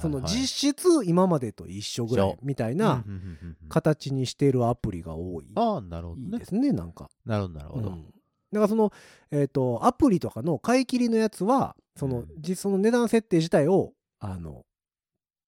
[0.00, 3.68] その実質今までと一緒ぐらいみたいなうんうんうんうんうん。
[3.68, 5.50] 形にしているアプリが多い。
[5.56, 6.28] ああなるほどね。
[6.32, 7.10] いいですねなんか。
[7.24, 8.04] なるほどなるほど、うん。
[8.04, 8.12] だか
[8.60, 8.92] らその、
[9.30, 12.28] えっとアプリとかの買い切りのやつはその,、うん。
[12.38, 14.64] 実その値段設定自体をあの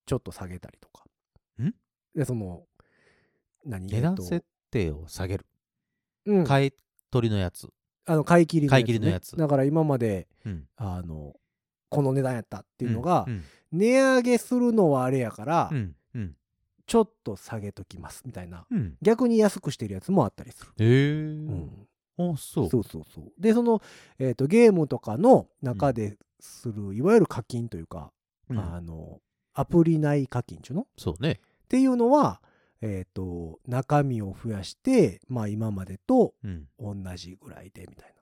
[0.06, 1.04] ちょっと下げたりとか。
[1.62, 1.72] ん？
[2.14, 2.62] でその
[3.64, 3.86] 何？
[3.86, 5.46] 値段えっと設定を下げる、
[6.26, 6.72] うん、買い
[7.10, 7.68] 取りのやつ、
[8.06, 9.36] あの買い切りのやつ、ね、買い切りのやつ。
[9.36, 11.34] だから今までうん、あの
[11.90, 16.36] この値段やったっていうのが、うん値上げするのはあれやから、うんうん。
[16.86, 18.66] ちょっと下げときますみたいな。
[18.70, 18.96] うん。
[19.02, 21.86] 逆に安くしてるやつもあったりする、へえ、うん。
[22.18, 22.68] あそう。
[22.70, 23.32] そうそうそう。
[23.38, 23.82] でその、
[24.18, 28.10] えー、とゲームとかの中でする、いわゆる課金というか、
[28.48, 28.58] うん。
[28.58, 29.20] あの
[29.52, 30.82] アプリ内課金っていうの？
[30.82, 31.40] っそうね。
[31.68, 32.40] ていうのは、
[32.80, 36.68] えー、と中身を増やして、まあ、今までとうん。
[36.78, 38.14] 同じぐらいでみたいな。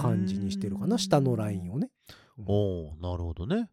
[0.00, 0.98] 感じにしてるかな。
[0.98, 1.90] 下のラインをね。
[2.46, 3.70] おおなるほどね。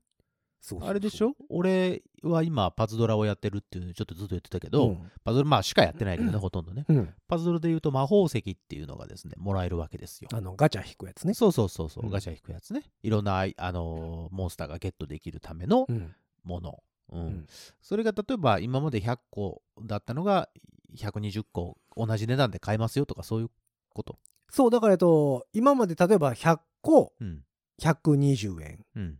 [0.60, 0.90] そうそうそう。
[0.90, 1.34] あれでしょ？
[1.50, 5.12] 俺は今パズドラをやってるっていうのちょっとずっと言ってたけど、うん。
[5.24, 6.86] パズドラまあしかやってないけどね、ほとんどね。
[6.90, 10.30] うん、パズドラで言うと魔法石っていうのがですねもらえるわけですよ。
[10.34, 11.34] あのガチャ引くやつね。
[11.34, 12.10] そうそうそうそう、うん。
[12.12, 12.82] ガチャ引くやつね。
[13.04, 16.16] いろんなあのーモンスターがゲットできるためのうん。
[16.44, 17.22] もの、うん。
[17.22, 17.48] うん。
[17.82, 20.50] それが例えば今まで100個だったのが
[20.98, 23.50] 120個同じ値段で買えますよとかそういう
[23.94, 24.18] こと？
[24.50, 27.44] そうだからえっと今まで例えば100個うん
[27.82, 28.86] 120円。
[28.96, 29.18] うん。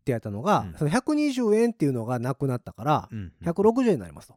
[0.00, 0.74] ってやったのが、うん。
[0.78, 4.34] その120円っていうのがなくなったからうん160円になりますと。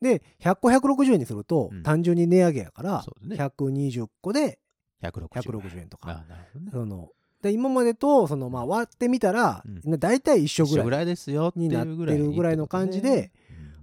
[0.00, 1.82] で100個160円にすると、うん。
[1.82, 3.42] 単純に値上げやから、そうだね。
[3.42, 4.58] 120個で
[5.02, 5.88] 160 160円。
[5.88, 6.24] とあか。
[6.70, 7.10] その
[7.42, 13.32] で今までとそのまあ割ってみたら、う大体一緒ぐらいになってるぐらいの感じで、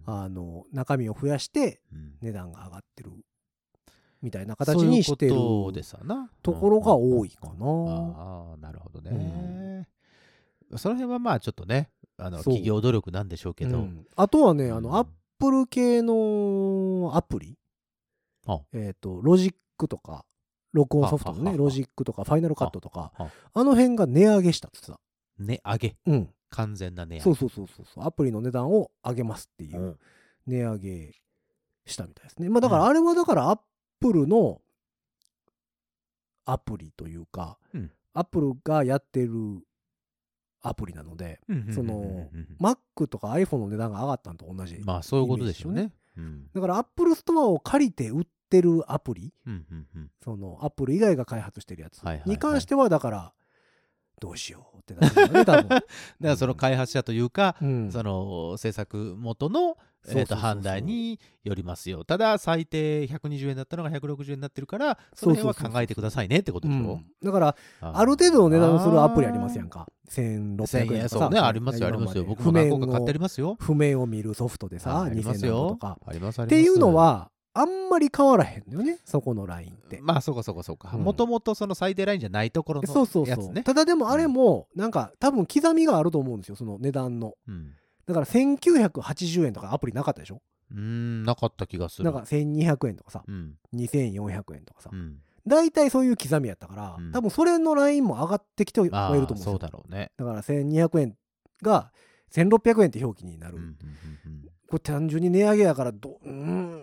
[0.08, 0.14] うん。
[0.14, 2.14] あの中身を増やしてうん。
[2.22, 3.12] 値段が上がってる
[4.22, 6.30] みたいな形にしてるとですわな。
[6.44, 7.66] ところが多いかな。
[7.66, 9.88] ああなるほどね、
[10.78, 14.06] その辺はまあちょっとねあの企業努力なんでしょうけど、うん。
[14.16, 14.84] あとはねあうん。
[14.84, 15.08] のアッ
[15.40, 17.58] プル系のアプリ。
[18.46, 18.62] あ。
[18.74, 20.26] えっ、とロジックとか
[20.74, 25.00] 録音ソフトのねロジックとかファイナルカットとかはあの辺が値上げしたってさ、
[25.40, 25.96] 値上げ。
[26.06, 27.24] うん、完全な値上げ。
[27.24, 30.00] そうそうそうそうアプリの値段を上げますっていううん。
[30.48, 31.12] 値上げ
[31.86, 32.50] したみたいですね。
[32.50, 33.60] まあだからあれはだからアッ
[34.02, 34.60] プルの
[36.46, 37.92] アプリというか、うん。
[38.14, 39.32] アップルがやってる
[40.62, 41.40] アプリなので
[41.74, 44.80] その Mac とか iPhone の値段が上がったのと同じ。
[44.84, 45.94] まあそういうことでしょうね。
[46.18, 46.48] うん。
[46.54, 50.12] だからアップルストアを借りて売ってるアプリうんうんうん。
[50.24, 53.34] そのアップル以外が開発してるやつに関してはだから
[54.20, 55.68] どうしようってなるよね多分。
[55.70, 55.84] だか
[56.20, 57.92] らその開発者というか、うん。
[57.92, 62.04] その制作元の、えーと判断によりますよ。
[62.04, 66.94] ただ最低120円だったのが160円になってるからその辺はそうそうそうそう考えてくださいねってことでしょ？
[66.94, 67.06] うん。
[67.24, 69.88] だからあある程度の値段のするアプリありますやんか。
[70.10, 71.10] 1600 1000円円とか。
[71.10, 71.30] さそう。
[71.30, 72.24] ねありますよありますよ。
[72.24, 73.58] 僕も何個か買ってありますよ。
[73.60, 75.98] 譜面を見るソフトでさあります2000円とよか。
[76.06, 76.56] ありますあります。
[76.56, 80.00] っていうのはあんまり変わらへんのよねそこのラインって。
[80.02, 80.92] まあそうかそうかそうか。
[80.94, 81.04] うん。
[81.04, 83.64] もともとその最低ラインじゃないところそうそうそう、のやつね。
[83.64, 87.34] ただでもあれもなんか多分刻みがあると思うんですよその値段の。
[87.48, 87.74] うん
[88.08, 90.42] だから1980円とかアプリなかったでしょ？
[90.72, 92.06] うーんなかった気がする。
[92.06, 93.56] なんか1200円とかさうん。
[93.76, 94.90] 2400円とかさ。
[94.92, 95.18] うん。
[95.48, 97.12] 大体そういう刻みやったから、うん。
[97.12, 99.36] 多分それのラインも上がってきてはいるとあ思うんですよ。
[99.36, 100.12] あそうだろうね。
[100.18, 101.16] だから1200円
[101.62, 101.92] が
[102.32, 106.82] 1600円って表記になる、うんうんうんこれ単純に値上げやからどうーん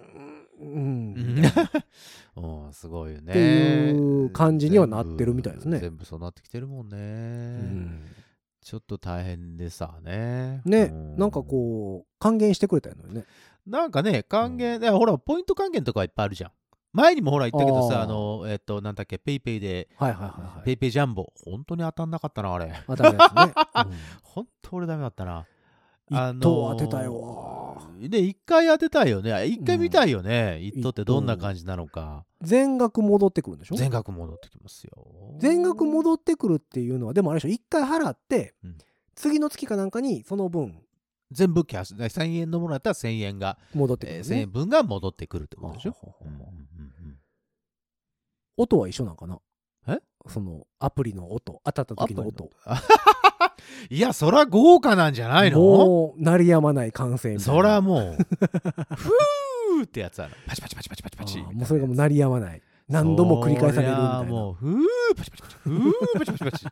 [0.60, 1.42] うん
[2.72, 3.32] すごいよね。
[3.32, 5.78] っていう感じにはなってるみたいですね。
[5.78, 8.02] 全部そうなってきてるもんね、うん
[8.68, 10.60] ちょっと大変でさね。
[10.66, 13.24] ね、うなんかこう還元してくれたのよね。
[13.66, 16.50] なんかね還元、いやほらポイント還元とかいっぱいあるじゃん。
[16.92, 18.04] 前にもほら言ったけどさあー。
[18.04, 20.64] あのえっ、となんだっけペイペイではいはいはいはい。
[20.66, 22.74] ペイペイジャンボ本当に当たんなかったなあれ。
[22.86, 23.54] 当たるやつね、
[24.22, 25.46] 本当俺ダメだったな。
[26.10, 27.78] うん、一等当てたよ。
[27.98, 29.46] で一回当てたいよね。
[29.46, 33.76] 一回見たいよね、一等ってどんな感じなのか全額戻ってくるんでしょ？
[33.76, 34.92] 全額戻ってきますよ。
[35.38, 38.78] 全額戻ってくるっていうのはでもあれでしょ一回払って、うん。
[39.14, 40.80] 次の月かなんかにその分
[41.32, 46.24] 全部キャッシュ1000円のものだったら1000円が、えー1000戻ってくるね、円分が戻ってくるってことでしょ、ほう
[48.56, 49.38] 音は一緒なんかな？
[49.88, 49.98] え？
[50.28, 52.50] そのアプリの音当たった時の音。
[53.90, 55.58] いやそら豪華なんじゃないの？
[55.58, 58.16] もう鳴りやまない歓声そらもう。
[58.96, 59.10] ふ ー
[59.82, 60.34] ってやつある。
[60.46, 61.16] パチパチパチパチパチ。
[61.16, 62.62] パチもうそれがもう鳴りやまない。
[62.88, 64.22] 何度も繰り返されるみたいな。
[64.24, 64.80] もうふー
[65.16, 66.66] パチパチパチふーパチパチパチ。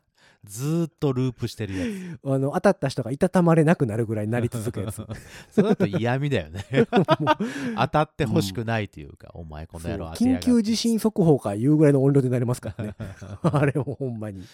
[0.46, 2.20] ずーっとループしてるやつ。
[2.24, 5.04] あの当たった人がいたたまれなくなるぐらい鳴り続くやつ。
[5.50, 6.64] それだと嫌味だよね。
[7.76, 12.94] 当たってほしくないというか、お前この野郎緊急地震速報かいうぐらいの音量でなりますからね。
[13.42, 14.44] あれもほんまに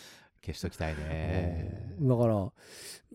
[0.44, 1.94] 消しときたいね。
[2.00, 2.52] だから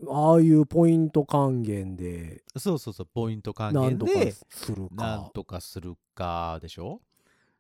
[0.10, 7.02] ああいうポイント還元でそうそうそうポイント還元でするなんかとかするかでしょ？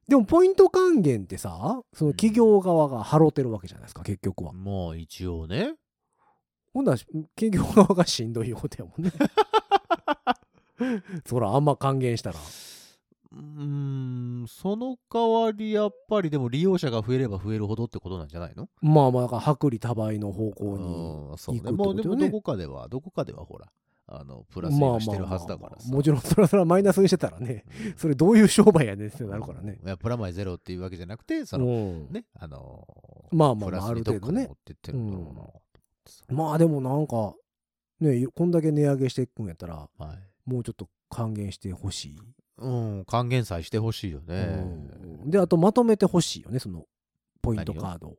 [0.08, 4.54] でもポイント還元ってさその企業側が払ってるわけじゃないですか結局は。
[4.54, 5.74] もう一応ね。
[6.74, 6.98] ほんなら
[7.36, 9.12] 企業側がしんどいようだもんね。
[11.26, 12.38] そらあんま還元したら
[13.32, 18.70] うーんその代わりやっぱりでも利用者が増えれば増えるほどってことなんじゃないの？
[18.82, 20.66] まあまあだから薄利多売の方向
[21.32, 21.62] うんそうね。
[21.62, 22.30] 行くってことよね。
[22.30, 23.68] どこかではどこかではほら
[24.10, 25.92] あのプラスにはしてるはずだからさ。
[25.94, 27.94] もちろんそれはそれはマイナスにしてたらねうん。
[28.00, 29.80] それどういう商売やねんってなるからね。
[29.84, 32.12] いやプラマイゼロっていうわけじゃなくてそのうん。
[32.12, 32.88] ねあの
[33.32, 34.50] まあまあまあある程度ね。
[36.30, 37.34] まあでもなんか
[38.00, 40.50] ねこんだけ値上げしていくんやったらはい。
[40.50, 42.16] もうちょっと還元してほしい、
[42.60, 42.70] う
[43.02, 44.36] ん還元祭してほしいよね。
[45.24, 45.30] うん。
[45.30, 46.86] であとまとめてほしいよねその
[47.42, 48.18] ポイントカードを。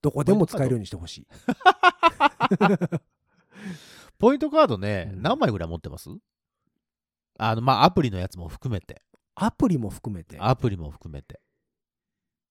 [0.00, 1.26] どこでも使えるようにしてほしい。
[4.18, 5.22] ポイントカードねうん。
[5.22, 6.10] 何枚ぐらい持ってます？
[7.38, 9.02] あのまあアプリのやつも含めて。
[9.34, 10.36] アプリも含めて？
[10.40, 11.40] アプリも含めて。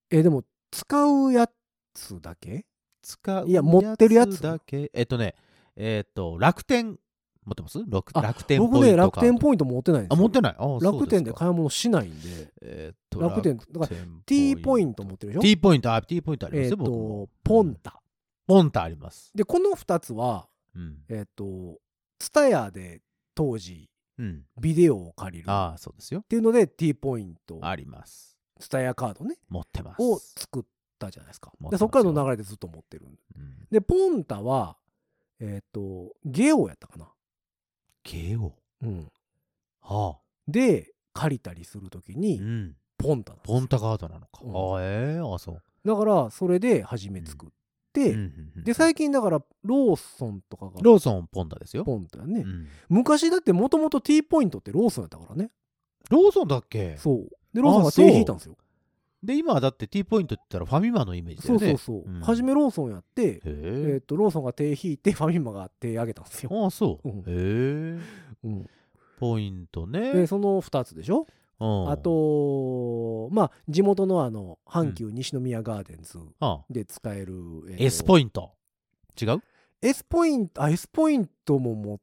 [0.10, 1.50] えでも使うや
[1.94, 2.66] つだけ？
[3.02, 4.90] 使ういや持ってるやつだけ。
[4.94, 5.36] えっとね
[5.76, 6.98] えっと楽天
[7.47, 7.79] 持ってます？
[7.88, 9.01] 楽あ楽天僕ねポイントカード。
[9.03, 10.15] 楽天ポイント持ってないんですよ。
[10.17, 10.55] あ持ってない？
[10.83, 12.53] 楽天でか買い物しないんで。
[12.62, 17.27] えっと楽天だから T ポイント持ってるでしょ？T ポイントあ T ポイントありますえっ、よ僕も。
[17.27, 18.01] とポンタ。
[18.45, 19.31] ポンタあります。
[19.33, 20.97] でこの2つはうん。
[21.10, 21.79] えっ、と
[22.19, 23.01] ツタヤで
[23.33, 24.43] 当時うん。
[24.60, 25.45] ビデオを借りる。
[25.47, 26.23] っああそうですよ。
[26.27, 27.60] ていうので T ポイント。
[27.62, 28.38] あります。
[28.60, 29.36] ツタヤカードね。
[29.49, 30.01] 持ってます。
[30.01, 30.63] を作っ
[30.97, 31.51] たじゃないですか。
[31.69, 33.05] でそこからの流れでずっと持ってる
[33.36, 33.67] うん。
[33.69, 34.77] でポンタは
[35.39, 37.07] えっ、とゲオやったかな、
[38.10, 39.12] ゲオうん、
[39.82, 40.20] はあ。
[40.48, 42.76] で借りたりするときうにん。
[42.98, 43.60] ポンタなんですよ。
[43.60, 44.41] ポンタカードなのか。
[44.43, 44.76] うん。
[44.76, 45.62] あええあそう。
[45.86, 47.50] だからそれで初め作っ
[47.93, 48.15] て、
[48.63, 51.84] で最近だからローソンとかがローソンポンタですよ。
[51.84, 52.67] ポンタやね、うん。
[52.89, 55.52] 昔だってもともと T ポイントってローソンやったからね。
[56.10, 56.96] ローソンだっけ？
[56.98, 57.30] そう。
[57.54, 58.56] でローソンが手引いたんですよ
[59.23, 61.77] で今はだって T ポイントって言ったらファミマのイメージだそうよね。
[61.77, 62.17] そうそう、う。
[62.19, 62.21] ん。
[62.21, 63.43] 初めローソンやってへえ。
[63.45, 67.10] えっとローソンが手引いて ファミマが手挙げたんですよ、ああそう。
[67.10, 67.19] うん。
[67.19, 67.99] へえ。
[68.43, 68.69] うん、
[69.19, 70.13] ポイントね。
[70.13, 71.25] でその2つでしょ？
[71.60, 71.89] うん。
[71.89, 77.34] あとまあ地元のあの阪急西宮ガーデンズあで使える、
[77.71, 78.51] え S ポイント。
[79.19, 79.41] 違う
[79.82, 81.99] ？S ポイントあ S ポイントも持っ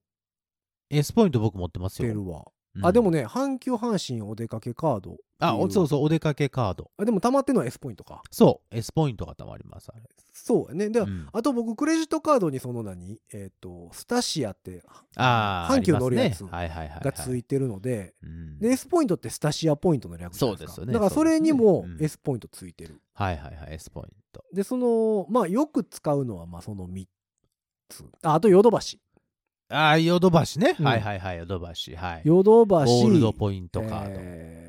[0.90, 2.08] S ポイント僕持ってますよ。
[2.08, 2.84] てるわ、うん。
[2.86, 5.16] あでもね阪急阪神お出かけカード
[5.48, 6.90] あ、おそうそう、お出かけカード。
[6.96, 8.22] あでも溜まってんのは S ポイントか。
[8.30, 9.90] そう、S ポイントがたまります。
[9.94, 10.02] あれ。
[10.32, 10.90] そうやね。
[10.90, 11.28] で、うん。
[11.32, 13.18] あと僕クレジットカードにその何？
[13.32, 14.82] えっ、とスタシアって
[15.16, 16.50] あー阪急乗るやつありますね。
[16.50, 17.04] はいはいはいはい。
[17.04, 18.58] がついてるので、うん。
[18.58, 24.44] で S ポイントってスタシアポイントの略そうですよねだからそれにも S ポイントついてる、はいはいはい、S ポイント。
[24.52, 27.06] でそのまあよく使うのはまあその3
[27.88, 28.04] つ。
[28.22, 29.00] ああとヨドバシ。
[29.70, 30.76] ああ、ヨドバシね。
[30.78, 30.86] うん。
[30.86, 31.96] はいはいはい、ヨドバシ。
[31.96, 32.22] はい。
[32.24, 33.02] ヨドバシ。
[33.02, 34.10] ゴールドポイントカード。
[34.18, 34.63] えー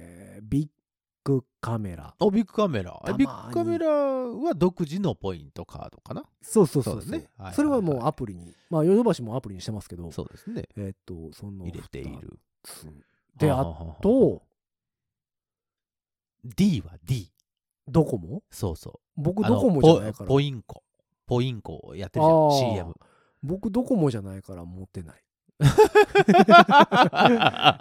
[1.25, 2.13] グカメラ。
[2.19, 3.01] おビッグカメラ。
[3.17, 6.23] ビッグカメラは独自のポイントカードかな？
[6.41, 7.27] そうそうそうですね。
[7.53, 10.11] それはもうアプリにまあヨドバシもアプリにしてますけど。
[10.11, 10.65] そうですね。
[10.77, 12.39] えっ、とその入れている。
[13.37, 14.43] であははははと
[16.45, 17.31] D は D
[17.87, 18.43] ドコモ？
[18.51, 19.11] そうそう。
[19.17, 20.27] 僕ドコモじゃないから。
[20.27, 20.83] ポポインコ。
[21.25, 22.93] ポインコをやってるじゃん CM
[23.41, 25.15] 僕ドコモじゃないから持ってない。
[25.57, 25.73] だか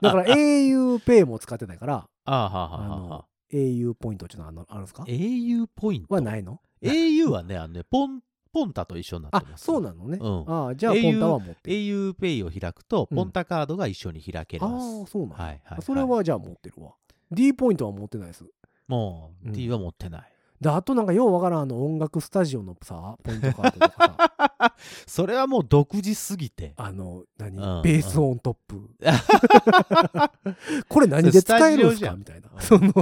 [0.00, 1.94] ら auPay も使ってないから。
[1.96, 3.24] ああーはーはの
[3.54, 5.02] au ポイントっていうのはあのあるんですか？
[5.04, 6.14] ー au ポイント？
[6.14, 8.20] はないの？au はねあのねポン
[8.52, 9.64] ポンタと一緒になってあます。
[9.64, 10.44] そうなのね、うん。
[10.46, 11.76] ああじゃあ au ポンタは持ってる。
[12.14, 13.16] auPay を開くとうん。
[13.16, 15.02] ポンタカードが一緒に開けあます。
[15.04, 15.82] あそうなの、はいはいはい。
[15.82, 16.92] それはじゃあ持ってるわ。
[17.30, 18.44] D ポイントは持ってないです。
[18.86, 19.52] もううん。
[19.52, 20.30] D は持ってない。
[20.60, 24.24] であとなんかようわからんあの音楽スタジオのさポイントカードとか
[24.58, 24.74] さ。
[25.06, 26.74] それはもう独自すぎて。
[26.76, 28.88] あの何、うんベースオントップ。
[30.88, 32.12] これ何で使えるんすか？
[32.14, 32.48] みたいな。
[32.54, 32.92] うんその、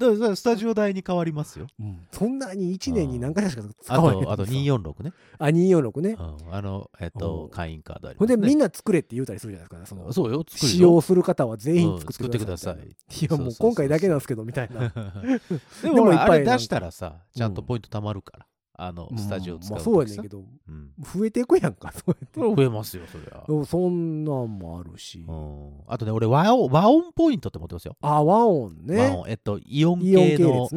[0.00, 1.66] だからスタジオ代に変わりますよ。
[1.78, 2.06] うん。
[2.10, 5.12] そんなに1年に何回しか使あわへんとあとさ246ね。
[5.38, 6.54] あ246ね、うん。
[6.54, 8.36] あの、えっうと、ん会員カードありほんで。
[8.36, 10.76] みんな作れって言うたりするじゃないですか、ね、そのそうよ、作るよ。
[10.76, 13.38] 使用する方は全員うん作ってください,、作ってくだい。
[13.38, 14.88] やもう今回だけなんですけどみたいな。
[14.88, 14.90] で
[15.84, 18.46] でもほらもいっぱいあれ出したらさ、ちゃんとうんポイント貯まるから。
[18.82, 20.38] あの、スタジオ使うまあとそうやねんけど
[20.68, 20.92] うん。
[21.00, 22.40] 増えていくやんか そうやって。
[22.40, 23.64] 増えますよ、そりゃ。
[23.66, 25.80] そんなんもあるし、うん。
[25.86, 27.96] あとね、俺和音、和音ポイントって持ってますよ。
[28.00, 30.68] あ和音和ね音、えっと、イオン系系の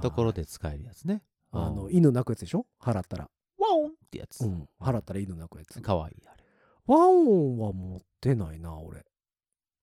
[0.00, 1.22] ところで使えるやつね。
[1.50, 1.92] あのうん。
[1.92, 2.66] 犬鳴くやつでしょ？
[2.80, 4.44] 払ったら、和音ってやつ。
[4.44, 4.48] う。
[4.48, 5.80] ん、払ったら犬鳴くやつ。
[5.80, 6.44] かわいい、あれ。
[6.86, 9.04] 和音は持ってないな俺。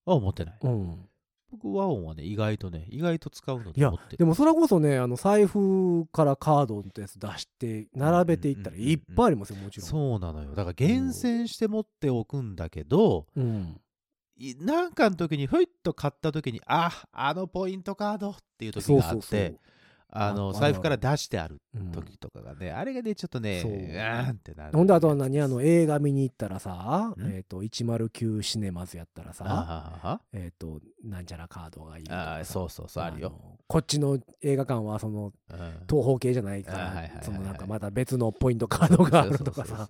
[0.05, 0.59] あ、持ってない。
[0.61, 1.09] うん
[1.55, 4.11] 僕、和音はね、意外とね、意外と使うのいやで持って。
[4.11, 9.89] るでもそれこそねあの財布からカードってやつ出して並べていったらうんうんうんうんいっぱいありますよもちろん。
[9.89, 10.49] そうなのよ。
[10.55, 13.79] だから厳選して持っておくんだけど、うん。
[14.37, 19.59] いなんかの時にふいっと買った時にああのポイントカードっていう時があってそうそうそう
[20.17, 23.71] あのあ財布から出してあるうん時とかがね、あれがねちょっとねそう。
[23.71, 24.77] うーんってなる。
[24.77, 25.41] ほんであとは何？
[25.41, 27.21] あの映画見に行ったらさ、ん？
[27.33, 35.57] えっ、と109シネマズやったらあさえっ、となんちゃらカードがいいとかさああそうそうそうあるよ、のこっちの映画館はそのうん。
[35.89, 39.87] 東方系じゃないからそのなんかまた別のポイントカードがあるとかさ。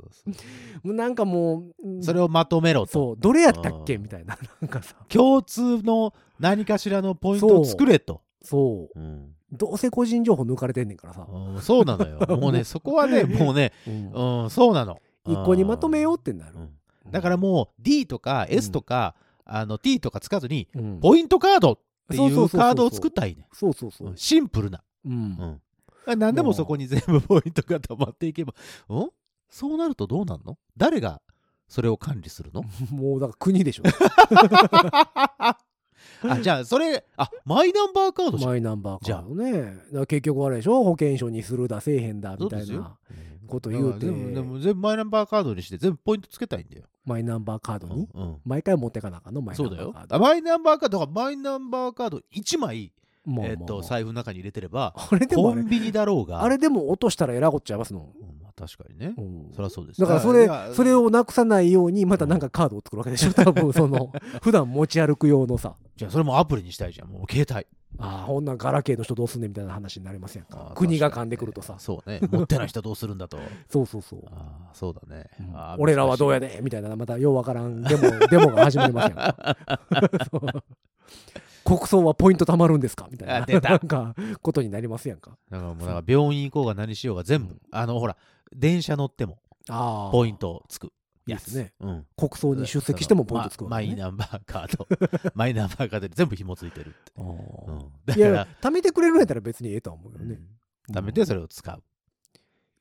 [0.83, 2.91] なんかもううんそれをまとめろと。
[2.91, 3.95] そうどれやったっけ？
[3.95, 4.01] うん。
[4.03, 4.95] みたいななんかさ。
[5.07, 16.69] 共通の何かしらのポイントを作れとそううんどうせ個人情報抜かれてんねんからさ、うんそうなのよ もうねそこはねもうねうんうんそうなの一個にまとめようってなる、うん
[17.11, 19.13] だからもう D とか S とか、
[19.45, 21.79] あの T とかつかずにうんポイントカードっ
[22.09, 23.47] ていそうカードを作ったらいいね。
[23.53, 24.83] そうそうそううんシンプルな。
[25.05, 25.61] うん、
[26.07, 26.19] うん。
[26.19, 28.55] 何でもそこに全部ポイントが溜まっていけば。
[28.89, 29.09] うん
[29.49, 31.21] そうなるとどうなんの誰が
[31.67, 33.83] それを管理するのもうだから国でしょ
[36.27, 38.49] あ、じゃあそれ、あ、マイナンバーカードじゃん。
[38.51, 39.51] マイナンバーカードね。
[39.51, 40.83] だから結局あれでしょ？
[40.83, 44.05] 保険証にするだせえへんだみたいなうんこと言うて。
[44.07, 46.83] でもでも全部マイナンバーカードにして全部ポイントつけたいんだよ。
[47.05, 48.37] マイナンバーカードに、うんうん。
[48.45, 49.41] 毎回持ってかなあかんの？
[49.41, 49.89] マイナそうだよ。
[49.89, 50.07] ンバーカー。
[50.07, 50.15] ド。
[50.15, 52.91] あマイナンバーカードだからマイナンバーカード1枚、
[53.43, 54.93] えっと、財布の中に入れてれば、
[55.33, 56.43] コンビニだろうが。
[56.43, 58.27] あれでも落としたらえらいこっちゃいますの、うん。
[58.27, 59.13] まあ確かにね。
[59.17, 59.21] う。
[59.21, 60.01] んそりゃそうです。
[60.01, 63.33] だからそれそれをなくさないようにまたなんかカードを作るわけでしょ。
[63.35, 65.75] 多分その普段持ち歩く用のさ。
[65.95, 67.09] じゃあそれもアプリにしたいじゃん。
[67.09, 67.65] もう携帯。
[67.97, 70.73] ああほんなんガラケーの人どうすんねんみたいな話になりますやんか。
[70.75, 71.75] 国が噛んでくるとさ。
[71.79, 72.19] そうね。
[72.29, 73.37] 持ってない人どうするんだと。
[73.69, 74.19] そうそうそう。
[74.33, 75.29] ああ、そうだね。
[75.77, 76.59] 俺らはどうやで？
[76.61, 79.15] みたいなまたようわからんデモ デモが始まりますやん。
[79.15, 79.55] か
[81.63, 83.07] 国葬はポイント貯まるんですか？
[83.11, 83.59] みたいな。
[83.61, 85.31] なんかことになりますやんか。
[85.49, 87.59] だからもうだから病院行こうが何しようが全部、うん。
[87.71, 88.17] あのほら
[88.55, 89.39] 電車乗っても
[90.11, 90.91] ポイントつく。
[91.27, 91.73] いいですね。
[91.79, 93.93] うん、国葬に出席してもポイントつくわまマけね。
[93.93, 94.87] イナンバーカード。
[95.33, 100.39] マイナンバーカード に全部紐ついてるって、あうーん、だからいや貯めてくれるんやったら別にええとは思うよね、
[100.89, 100.95] うん。
[100.95, 101.83] 貯めてそれを使う、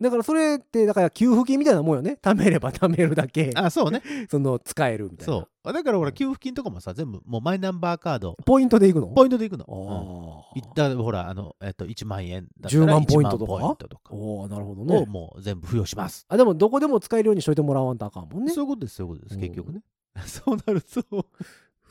[0.04, 2.18] だからそれってだから給付金みたいなもんよね。
[2.20, 3.52] 貯めれば 貯めるだけ。
[3.54, 4.02] あそうね。
[4.30, 5.24] その使えるみたいな。
[5.24, 5.72] そう。
[5.72, 8.36] だから俺給付金とかもさ全部もうマイナンバーカード。
[8.44, 9.06] ポイントでいくの？
[9.08, 14.14] ポイントでいくの、あうん、いったらほらあの、えっと、1万円だった10ら万ポイントとか？1万ポイントとか。
[14.14, 18.52] おおなるほどをねもう全部付与します、あでもどこでも使えるようにしといてもらわんとあかんもんね。
[18.52, 19.34] そういうことですそういうことです。
[19.36, 19.82] うん結局ね。
[20.26, 21.02] そうなると。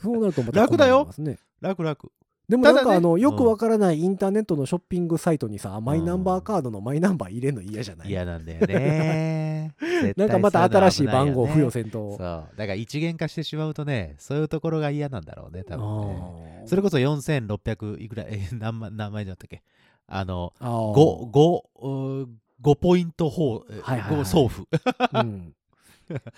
[0.03, 1.09] そうなるとまた楽だよ。
[1.61, 2.11] 楽楽
[2.49, 8.09] でもなんかあの、よくうんわからないインターネットのショッピングサイトにさ、マイナンバーカードのマイナンバー入れるの嫌じゃない。
[8.09, 9.73] 嫌なんだよね。
[10.17, 12.17] なんかまた新しい番号付与せせんと。
[12.17, 12.57] そう。
[12.57, 16.63] だから一元化してしまうとねそういうところが嫌なんだろうね多分ね。
[16.65, 19.63] それこそ4600いくらえー何万何枚だったっけ？
[20.07, 20.93] あのあー。
[20.93, 22.27] 5, 5,
[22.61, 24.21] 5ポイント法、えはいはいはい。
[24.21, 24.67] 5送付。
[25.13, 25.53] うん。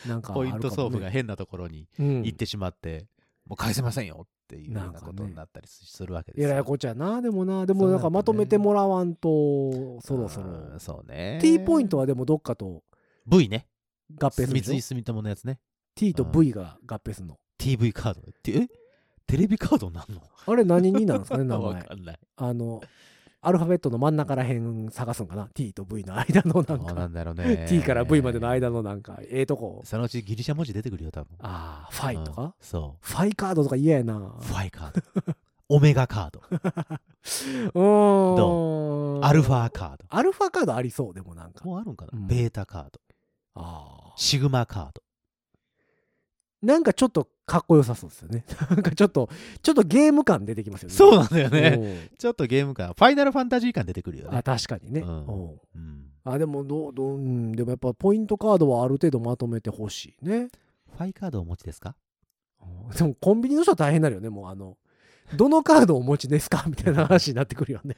[0.08, 2.24] なんか ポイント送付が変なところにうん。
[2.24, 3.06] 行ってしまって、
[3.46, 6.50] もう返せませんよっていうようなことになったりするわけですよ。
[6.50, 7.22] ややこっちゃな。
[7.22, 10.80] でもな、でもなんかまとめてもらわんと、そろそろうん。
[10.80, 11.38] そうね。
[11.42, 12.84] T ポイントはでもどっかと
[13.28, 13.68] V ね。
[14.20, 15.60] 合併する三井住友のやつね。
[15.96, 17.38] T と V が合併するの。
[17.58, 18.22] TV カード。
[18.44, 18.68] てえ？
[19.28, 20.22] テレビカードなんの？
[20.46, 21.82] あれ何になるんですかね、名わ前。
[21.86, 22.20] かんない。
[22.36, 22.82] あの、
[23.46, 27.68] アルファベットの真ん中らへん探すんかな ?T と V の間のなんかどうなんだろうね。
[27.70, 29.82] T から V までの間のなんか、ええとこ。
[29.84, 31.38] そのうちギリシャ文字出てくるよ、多分。
[31.42, 34.18] ああ、ファイとうんかそファイカードとか嫌やな。
[34.18, 34.44] う。
[34.44, 35.34] ファイカード。
[35.70, 36.42] オメガカード。
[36.50, 39.26] うーん。
[39.26, 40.06] アルファカード。
[40.10, 41.64] アルファカードありそう、でもなんか。
[41.66, 43.00] もうあるんかな、うんベータカード。
[43.56, 44.14] ああ。
[44.16, 45.05] シグマカード。
[46.66, 48.44] なんかちょっとかっこよさそうですよね。
[48.70, 49.30] なんかちょっと、
[49.62, 50.96] ちょっとゲーム感出てきますよね。
[50.96, 51.78] そうなんだよね。
[51.78, 52.10] ね。
[52.18, 54.44] ちょっとゲーム感、ファイナルファンタジー感出てくるよねあ、。
[54.44, 55.02] 確かにね。
[55.02, 60.50] うんうんうんあ、でもどう、どう、うん、でもやっぱポイントカードはある程度まとめてほしいね。
[60.98, 61.96] ファイカードお持ちですか？
[62.98, 64.30] でもコンビニの人は大変になるよね。
[64.30, 64.76] もうあの、
[65.36, 66.64] どのカードをお持ちですか？
[66.68, 67.96] みたいな話になってくるよね。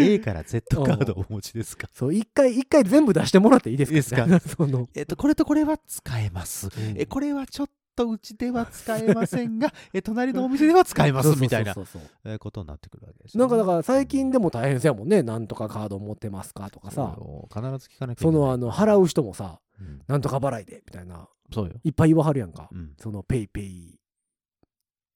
[0.00, 1.88] A から Z カードお持ちですか？
[1.94, 4.22] そう、一回、一回全部出してもらっていいですか？
[4.24, 4.56] いいですか？
[4.56, 6.68] その、えっと、これとこれは使えます。
[6.96, 7.70] え、これはちょっ
[8.00, 13.48] とうちでは使えませんが、 え、隣のお店では使えますみたいなそうそうそうえことになってくるわけですよね。
[13.48, 15.22] なんかだから最近でも大変そうやもんね。
[15.22, 17.16] なんとかカード持ってますかとかさ。
[17.52, 18.22] 必ず聞かなきゃ。
[18.22, 21.74] そのあの、払う人もさ、うんなんとか払いで、みたいな、そうよ。
[21.84, 22.68] いっぱい言わはるやんか。
[22.72, 22.94] うん。
[22.98, 23.98] その、ペイペイ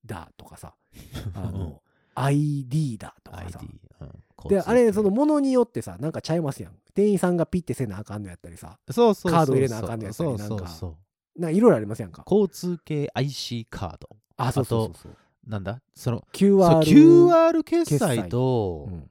[0.04, 0.74] だとかさ、
[1.34, 1.82] あの、
[2.14, 3.60] ID だとか ID さ。。
[4.00, 6.72] うんで、あれ、その、交ものによってさ、なんかちゃいますやん。
[6.94, 10.96] 店員さんがピッてせなあかんのやったりさ、通そうそうそうカード入れなあかんのやつそうになんかそうそう。
[11.36, 12.24] なんかいろいろありますやんか。
[12.30, 14.08] 交通系 IC カード。
[14.36, 15.16] あ、そうそうそうそう。
[15.46, 15.80] なんだ？
[15.94, 16.80] その、QR。
[16.82, 19.10] QR 決済とうん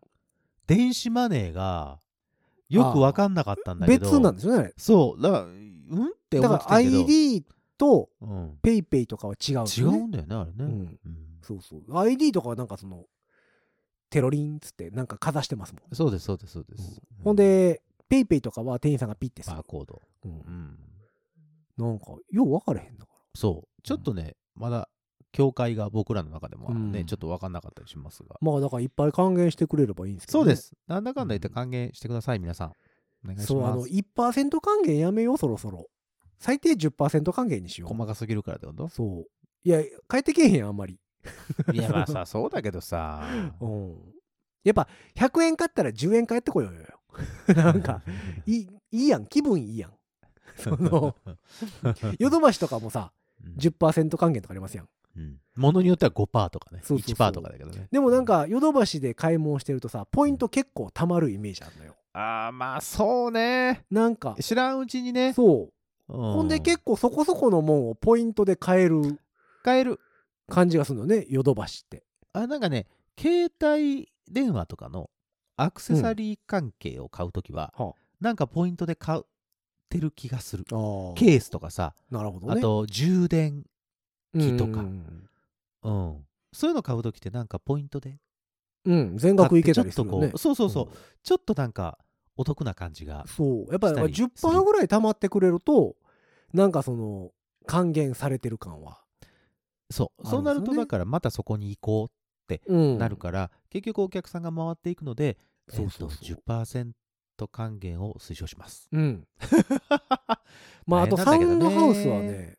[0.65, 1.99] 電子マネーが
[2.69, 4.05] よく分かんなかったんだけど。
[4.09, 4.71] 別なんですよね。
[4.77, 5.21] そう。
[5.21, 5.51] だから、うん？
[5.51, 6.97] ってだから思ってたけど。
[6.99, 7.45] ID
[7.77, 9.83] とうん、ペイペイとかは違うんです違。
[9.83, 10.55] うんだよね、あれね。
[10.59, 10.69] うん
[11.05, 11.97] うんそうそう。
[11.97, 13.03] ID とかはなんかその、
[14.09, 15.95] テロリンっつってなんかかざしてますもん。
[15.95, 17.01] そうです、そうです、そうです。
[17.23, 19.65] ほんで、ペイペイとかは店員さんがピッてするバー。
[19.67, 20.01] コード。
[20.23, 20.79] うんうん。
[21.77, 23.81] なんか、よう分かれへんだかそう。
[23.83, 24.89] ちょっとね、まだ、
[25.31, 28.35] 境界が僕らの中でもね、うんちょっと分かんなかったりしますが。
[28.35, 28.37] ら。
[28.39, 30.43] まあだからいっぱい還元してくれればいいんですけど、ね。
[30.43, 30.55] そうで。
[30.55, 30.73] す。
[30.87, 32.73] なんだかんだ言って還元してください、皆さん。
[33.25, 33.89] お願いしそう、あの、ます。
[33.89, 35.87] 1%還元やめよう、そろそろ。
[36.37, 37.93] 最低10%還元にしよう。
[37.93, 38.87] 細かすぎるからってこと？
[38.89, 39.25] そう。
[39.63, 40.99] いや、帰ってけえへんあんまり。
[41.73, 43.23] いや、まあさ、そうだけどさ。
[43.59, 44.13] うん。
[44.63, 46.81] やっぱ、100円買ったら10円返ってこようよ。
[47.55, 48.03] なんか、
[48.45, 49.93] いい、いいやん、気分いいやん。
[50.57, 51.15] その、
[52.19, 53.11] ヨドバシとかもさ、
[53.45, 54.89] うん10%還元とかありますやん。
[55.17, 56.79] うんものによっては5%とかね。
[56.81, 57.87] そうそうそう1%とかだけどね。
[57.91, 61.95] でもなんか、ヨドバシで買い物してるとさ、ポイント結構貯まるイメージあるのよ。
[62.13, 63.85] ああ、まあそうね。
[63.91, 65.33] なんか、知らんうちにね。
[65.33, 65.73] そう。
[66.07, 69.19] ほほんで結構そこそこのもんをポイントで買える
[69.63, 69.99] 買える。
[70.49, 72.03] 感じがするのよね、ヨドバシって。
[72.33, 72.87] あ、なんかね、
[73.19, 75.09] 携帯電話とかの
[75.55, 79.21] アクセサリー関係を買うときは、はなんかポイントで買
[79.93, 80.63] ってる気がする。
[80.63, 83.63] ケースとかさなるほど、ね、あと充電
[84.35, 85.29] 器とか、うん、
[85.83, 88.17] うん、そういうの買う時ってなんかポイントで。
[88.85, 90.91] うん全額いけたりする、ね、ちょっとこうそうそうそう、うん、
[91.23, 91.97] ちょっとなんか
[92.35, 93.71] お得な感じがそう。
[93.71, 95.95] やっぱり10%ぐらい貯まってくれると
[96.53, 97.31] なんかその
[97.65, 98.99] 還元されてる感は。
[99.89, 105.37] そう、ね、そうなるとだからまたそこに行こうってなるから、うん、結局お客さんが回っていくので
[105.69, 106.91] そうそう、えー、10%
[107.37, 108.87] ト還元を推奨します。
[108.91, 109.27] うん。
[110.85, 112.57] まあ、あとサウンドハウスはね、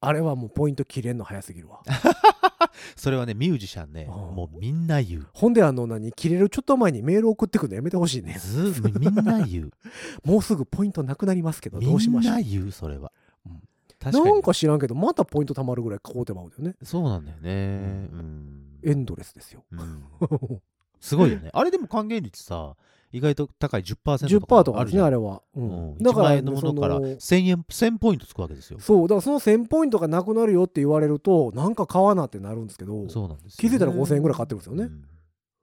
[0.00, 1.82] あれはもうポイント切れんの早すぎるわ。
[2.96, 5.28] それはねミュージシャンね、もうみんな言う。
[5.32, 8.34] ほんであの何切れるちょっと前にメール送ってくのやめてほしいね。
[8.38, 9.70] ずみんな言う。
[10.28, 12.36] もうすぐポイントなくなりますけどどうしましょう。
[12.36, 13.12] みんな言うそれは、
[13.46, 13.62] うん、
[14.00, 16.74] 確かなんか知らんけどまたポイントたまるぐらい買うてまうんだよね。
[16.82, 17.24] そうなん。
[17.24, 20.04] だよね、うん、エンドレスですよ、うん、
[21.00, 21.50] すごいよね。
[21.52, 22.76] あれでも還元率さ
[23.12, 25.42] 意外と高い10%と10%かとかですね、あるじゃんあれは。
[25.54, 25.96] ううんん。
[25.98, 28.78] 1万円のねものからその1000円、1000ポイントつくわけですよ。
[28.80, 35.04] そう、だからその1000ポイントがなくなるよって言われると、なんか買わなってなるんですけど、そうなんですよね、気づいたら5000円ぐらい買ってるんですよねうん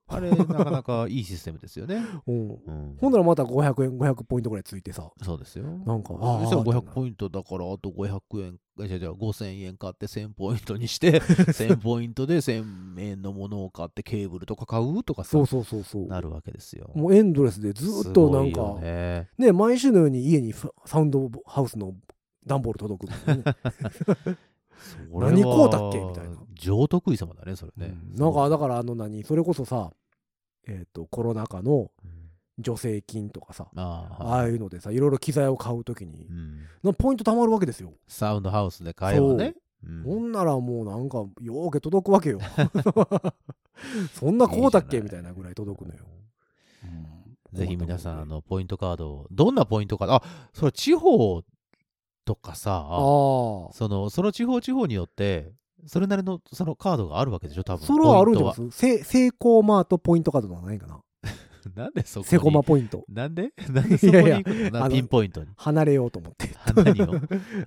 [0.09, 2.03] あれ、なかなかいいシステムですよね。
[2.27, 2.31] う。
[2.31, 2.97] んうん。
[2.99, 5.09] ほんならまた500円500ポイントぐらいついてさ。
[5.21, 5.65] そうですよ。
[5.85, 8.57] なんかそしたらあー500ポイントだから、あと500円、
[8.87, 11.19] じゃあじゃあ5000円買って1000ポイントにして、
[11.53, 16.07] 1000ポイントで1000円のものを買ってケーブルとか買うとかさそう、そうそうそう。
[16.07, 16.91] なるわけですよ。
[16.95, 21.93] もうエンドレスでずーっとなんかね、ね毎週のように家にフサウンドハウスの
[22.45, 23.13] 段ボール届く
[25.11, 25.99] 何買うたっけ？
[25.99, 26.37] みたいな。
[26.53, 27.97] 上得意様だね、それね。
[28.15, 29.23] なんかだからあの何？
[29.23, 29.91] それこそさ
[30.67, 32.19] えっ、とコロナ禍のうん。
[32.61, 36.27] 助成金とかさああああいうのでさいろいろ機材を買うときに
[36.83, 36.93] うん。
[36.95, 37.93] ポイント貯まるわけですよ。
[38.05, 39.55] サウンドハウスで買えばね。
[39.87, 39.89] う。
[39.89, 40.03] ん。
[40.03, 42.39] ほんならもうなんかようけ届くわけよ。
[44.13, 44.99] そんな買うたっけ？
[44.99, 46.01] みたいなぐらい届くのよ、
[47.53, 50.23] ぜひ皆さん、あの、ポイントカードを、どんなポイントカード、あ、
[50.53, 51.41] それ地方
[52.25, 55.51] とかさ、その、その地方地方によって、
[55.85, 57.85] それなりのそのカードがあるわけでしょ、多分。
[57.85, 60.99] それはあるんじゃないですせセイコーマートポイントカードなんないかな。
[61.75, 62.29] なんでそこに？
[62.29, 63.03] セコマポイント。
[63.09, 63.53] なんで？
[63.71, 64.69] なんでそこに行くの？
[64.71, 65.47] なあのピンポイントに？
[65.55, 66.49] 離れようと思って。
[66.65, 67.15] あ何を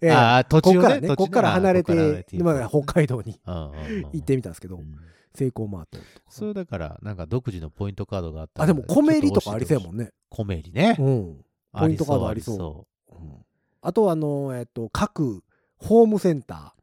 [0.01, 4.95] ええああ、途中からねこっから離れあこっから離れて今北海道に行ってみたんですけどうん。
[5.35, 5.99] セイコーマート
[6.29, 9.97] それだから、なんか独自のポイントカードがあったらあでもコメリとかありそうやもん。
[9.97, 10.95] んねコメリね。
[10.99, 11.45] うん。
[11.73, 12.57] ポイントカードありそう。
[12.57, 13.45] そうん
[13.83, 15.43] あとあのえっと各
[15.77, 16.83] ホームセンター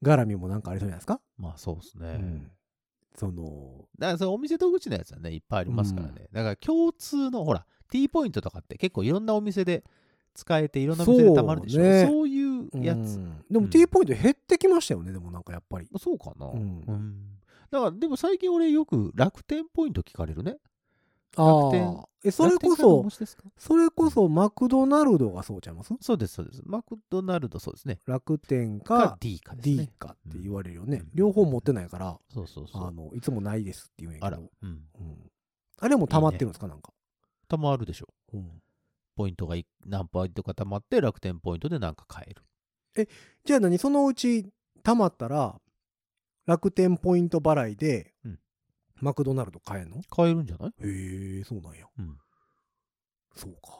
[0.00, 1.20] 絡みもなんかありそうじゃないですか？
[1.36, 2.08] まあそうですね。
[2.08, 2.50] うん
[3.16, 6.28] そのだからそのお店と口のやつはね、いっぱいありますからね。
[6.32, 9.82] だから共通の、ほら、T ポイントとかって結構いろんなお店で
[10.34, 11.82] 使えて、いろんなお店でたまるでしょ。
[11.82, 13.16] そうねそういうやつ。
[13.16, 16.46] うんでもうん T ポイント減ってきましたよねでもなんかやっぱりそうかな。
[16.46, 17.38] ううんん。
[17.72, 20.58] だから、でも最近俺よく楽天ポイント聞かれるね。
[21.36, 23.06] あ楽天あえそれこそ
[23.56, 25.94] それこそマクドナルドがそうちゃいます？
[26.00, 26.62] そうです、そうです。
[26.64, 28.00] マクドナルドそうですね。
[28.06, 29.90] 楽天かか D かです D ね。
[29.98, 32.86] かって言われるよねうん両方持ってないからそうそうそう。
[32.86, 34.68] あのいつもないですって言うんやけどうん。
[34.68, 35.30] うん
[35.80, 36.66] あれも溜まってるんですか？
[36.66, 36.92] なんか
[37.46, 38.08] たまるでしょ。
[38.32, 38.62] うん
[39.14, 43.08] ポイントがい何ポイントかたまって楽天ポイントでなんか買える。
[43.44, 43.78] じゃあ何？
[43.78, 44.48] そのうち
[44.82, 45.60] 溜まったら
[46.46, 48.38] 楽天ポイント払いでうん
[49.00, 50.00] マクドナルド買えんの？
[50.10, 50.70] 買えるんじゃない？
[50.82, 52.16] へえそうなんやうん。
[53.34, 53.78] そうか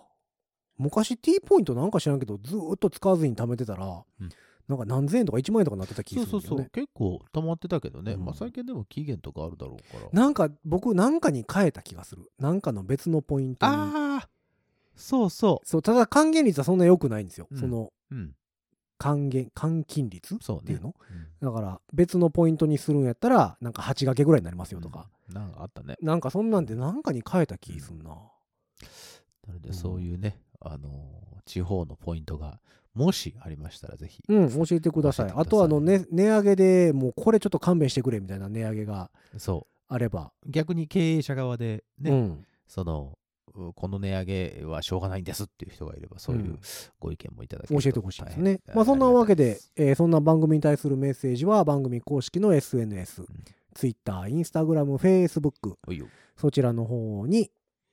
[0.78, 3.86] 昔 T ポイントなんか知らんけどずーっと使わずに貯めてたら、
[4.20, 4.28] うん
[4.68, 6.70] なんか何千円とか1万円とかなってた気そがするねうそうそう。
[6.72, 8.12] 結構溜まってたけどね。
[8.12, 10.10] うんまあ最近でも期限とかあるだろうから。
[10.12, 14.28] なんか僕なんかに変えた気がするなんかの別のポイントにああ
[14.94, 18.14] そうそそうただ還元率はそんな良くないんですよ、うんそのう。
[18.14, 18.34] うん。
[18.98, 20.62] 還元換金率っそうね。
[20.66, 20.94] ていうの？
[21.10, 25.96] うんだから別のポイントにするんやったらなんか8掛けぐらいになりますよとか、うんなんかあったね。
[26.00, 28.30] なんかそんなんでなんかに変えた気すんな、なの
[29.48, 32.60] うんでそういうね、あのー地方のポイントが
[32.94, 34.22] もしありましたらぜひ。
[34.28, 35.32] うん、教えてください。
[35.34, 40.50] あとあの、ね、値上げでもうこれちょっと勘弁してくれみたいな値上げがそあれば、う。
[40.50, 43.18] 逆に経営者側でね、うん、その、う
[43.74, 46.60] この値上げはしょうがないんですっていう人がいれば、そういううん。
[47.00, 48.60] ご意見もいただけると教えてほしいですね。
[48.74, 53.24] まあそんなわけで、えーそんな番組に対するメッセージは番組公式の SNS、
[53.74, 55.76] Twitter、Instagram、Facebook、
[56.36, 57.50] そちらの方に